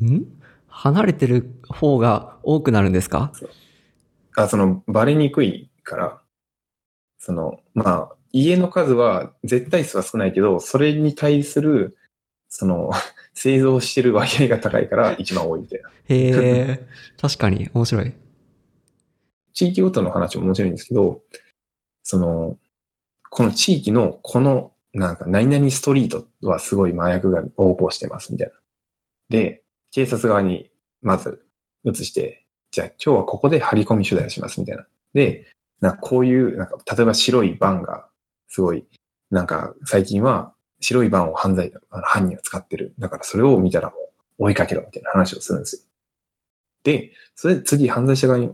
[0.07, 0.26] ん？
[0.66, 3.32] 離れてる方が多くなるんですか？
[4.36, 6.20] あ、その、バレにくいから、
[7.18, 11.97] その、まあ、家の数は絶対数は少ないけど、それに対する、
[12.49, 12.91] その、
[13.35, 15.91] 製造してる割合が高いから一番多いみたいな。
[15.91, 16.87] へえ、
[17.20, 18.12] 確かに面白い。
[19.53, 21.22] 地域ごとの話も面白いんですけど、
[22.03, 22.59] その、
[23.31, 28.55] この地域のこの、なんか、何々ストリートはすごい麻薬が横行してますみたいな。
[29.29, 29.62] で、
[29.93, 30.70] 警察側に
[31.01, 31.45] まず
[31.85, 34.87] 移して、じゃあ今日はここで張り込み取材をしますみたいな。
[35.14, 35.47] で、
[35.81, 38.09] なこういう、なんか、例えば白いバンが
[38.49, 38.84] すごい、
[39.30, 42.94] なんか最近は白いバンを犯罪、あの犯人が使ってる。
[42.99, 43.96] だからそれを見たらも
[44.38, 45.82] う追いかけろみたいな話をするんですよ。
[46.84, 48.51] で、それで次犯罪者側に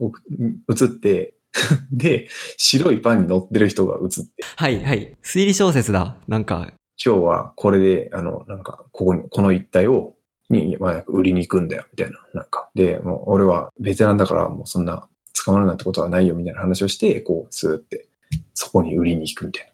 [0.69, 1.35] 移って、
[1.93, 5.17] で、白いバンに乗ってる人が移って、はい、はい。
[5.23, 6.17] 推理小説だ。
[6.27, 6.73] なんか、
[7.03, 10.15] 今日はこれで、あの、なんか、ここに、この一帯を、
[10.51, 12.19] に、まあ、売りに行くんだよ、みたいな。
[12.35, 12.69] なんか。
[12.75, 15.09] で、もう、俺はベテランだから、もうそんな、
[15.45, 18.09] 捕まるなんてことはないよ、みたいな話をして、こう、スーって、
[18.53, 19.74] そこに売りに行くみたいな。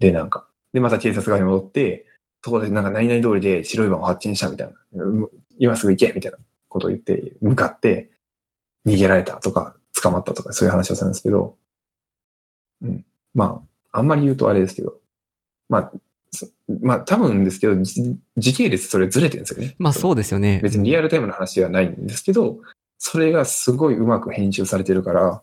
[0.00, 2.06] で、なんか、で、また警察側に戻って、
[2.42, 5.04] そこでなんか、何々通りで白いバンを発見した、みたいな。
[5.04, 5.28] うん
[5.62, 6.38] 今すぐ行け、みたいな
[6.68, 8.10] ことを言って、向かって、
[8.86, 11.58] 逃げられたとか、捕まったとか、そういう話をするんですけど、
[12.80, 13.04] うん。
[13.34, 14.94] まあ、あんまり言うとあれですけど、
[15.68, 15.92] まあ、
[16.32, 16.46] そ
[16.82, 19.74] まあ多分ですけど、じ時系列それずれてるんですよね。
[19.78, 20.60] まあそうですよね。
[20.62, 22.58] 別にリアルタイムの話ではないんですけど、
[22.98, 25.42] それがすごいうまく編集されてるから、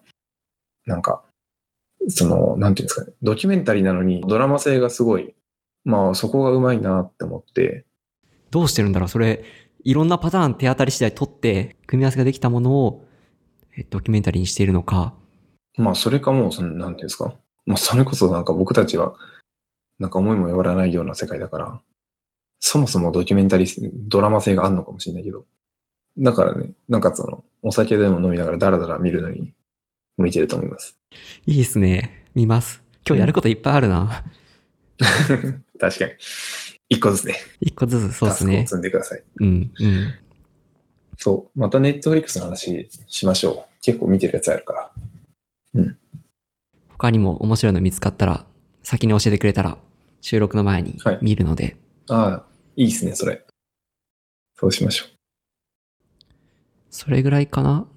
[0.85, 1.23] なんか、
[2.07, 5.35] その、なんていうんですかね、ドキュメンタリーなのにドラマ性がすごい、
[5.83, 7.85] まあそこがうまいなって思って、
[8.51, 9.43] どうしてるんだろうそれ、
[9.83, 13.05] いろんなパターン手当たり次第取って、組み合わせができたものを、
[13.77, 15.13] えドキュメンタリーにしているのか。
[15.77, 17.33] まあそれかもう、その、なんていうんですか、
[17.65, 19.15] まあそれこそなんか僕たちは、
[19.99, 21.81] なんか思いもよらないような世界だから、
[22.59, 25.45] そもそもドキュメンタリー、ドラマ性があるのかもしれないけど、
[26.17, 29.53] だからね、なんかその、お酒でも飲みながらダラダラ見るのに
[30.17, 30.96] 向いてると思います。
[31.45, 32.25] いいですね。
[32.35, 32.83] 見ます。
[33.05, 34.23] 今日やることいっぱいあるな。
[35.79, 36.11] 確かに。
[36.89, 37.35] 一個ずつね。
[37.61, 38.67] 一個ずつ、そうですタスクをね。
[38.67, 39.23] 積んでください。
[39.39, 40.13] うん、うん。
[41.17, 41.59] そう。
[41.59, 43.81] またネットフリックスの話しましょう。
[43.81, 44.91] 結構見てるやつあるから。
[46.89, 48.45] 他にも面白いの見つかったら、
[48.83, 49.77] 先に教えてくれたら、
[50.21, 51.77] 収録の前にはい見るので、
[52.09, 52.45] ああ、
[52.75, 53.45] いいですね、それ。
[54.55, 55.05] そうしましょ
[56.89, 57.87] それぐらいかな。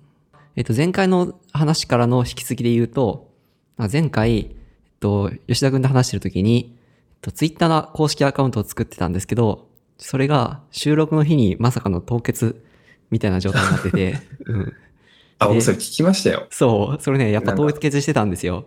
[0.56, 3.32] えっと、前回の話からの引き継ぎで言うと、
[3.76, 4.46] まあ前回、えっ
[4.98, 12.64] と、吉田君と話してる時に、えっと、ツイッターの公式アカウントを作ってたんですけど、それが収録の日にまさかの凍結
[13.10, 14.76] みたいな状態になってて、 うん、う。
[15.38, 16.46] あ、え僕それ聞きましたよ。
[16.50, 18.66] そう、それね、やっぱ凍結してたんですよ。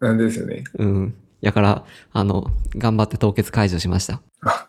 [0.00, 0.64] なんでですよね。
[0.78, 1.14] うん。
[1.40, 4.20] やから、あの、頑張って凍結解除しました。
[4.42, 4.68] あ、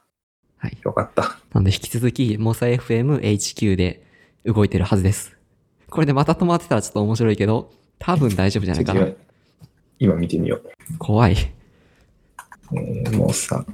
[0.58, 0.78] はい。
[0.84, 1.38] よかった。
[1.54, 4.04] なんで引き続き、モサ FMHQ で
[4.46, 5.37] 動いてるはずです。
[5.90, 9.08] これでまた止まってたらちょっと面白いけど、多分大丈夫じゃないかな。
[10.00, 10.98] 今見てみよう。
[11.00, 11.36] 怖い。
[12.74, 13.66] えー、もうさ、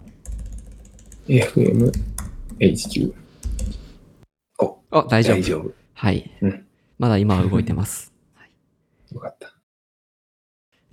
[1.28, 1.91] FM、
[2.59, 3.14] HQ。
[4.59, 5.38] お、あ、大丈夫。
[5.38, 5.74] 大丈夫。
[5.93, 6.32] はい。
[6.41, 6.66] うん
[6.99, 8.14] まだ今は動いてます。
[9.11, 9.53] よかった。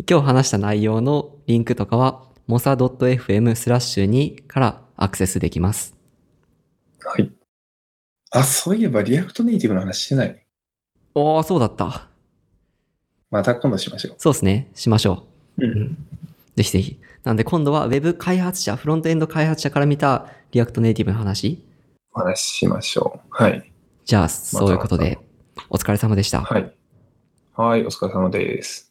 [0.08, 5.94] 今日話した内容のリンクとかは、mosa.fm スラッシュ2からアクセスできます。
[6.98, 7.30] はい。
[8.32, 10.39] あ、そういえば React Native の話してない。
[11.14, 12.08] おー、そうだった。
[13.30, 14.70] また今度しましょそうですね。
[14.74, 15.26] しましょ
[15.58, 15.64] う。
[15.64, 15.70] うう。
[15.70, 15.98] うん。
[16.56, 16.98] ぜひぜひ。
[17.22, 21.62] なんで今度は Web 開発者、フロントエンド開発者から見た React Native の話
[22.12, 23.28] お話ししましょう。
[23.30, 23.72] はい。
[24.04, 25.18] じゃあ、そういうことで、
[25.68, 26.42] お疲れ様でした。
[26.42, 26.72] はい。
[27.54, 28.89] はい、お疲れ様です。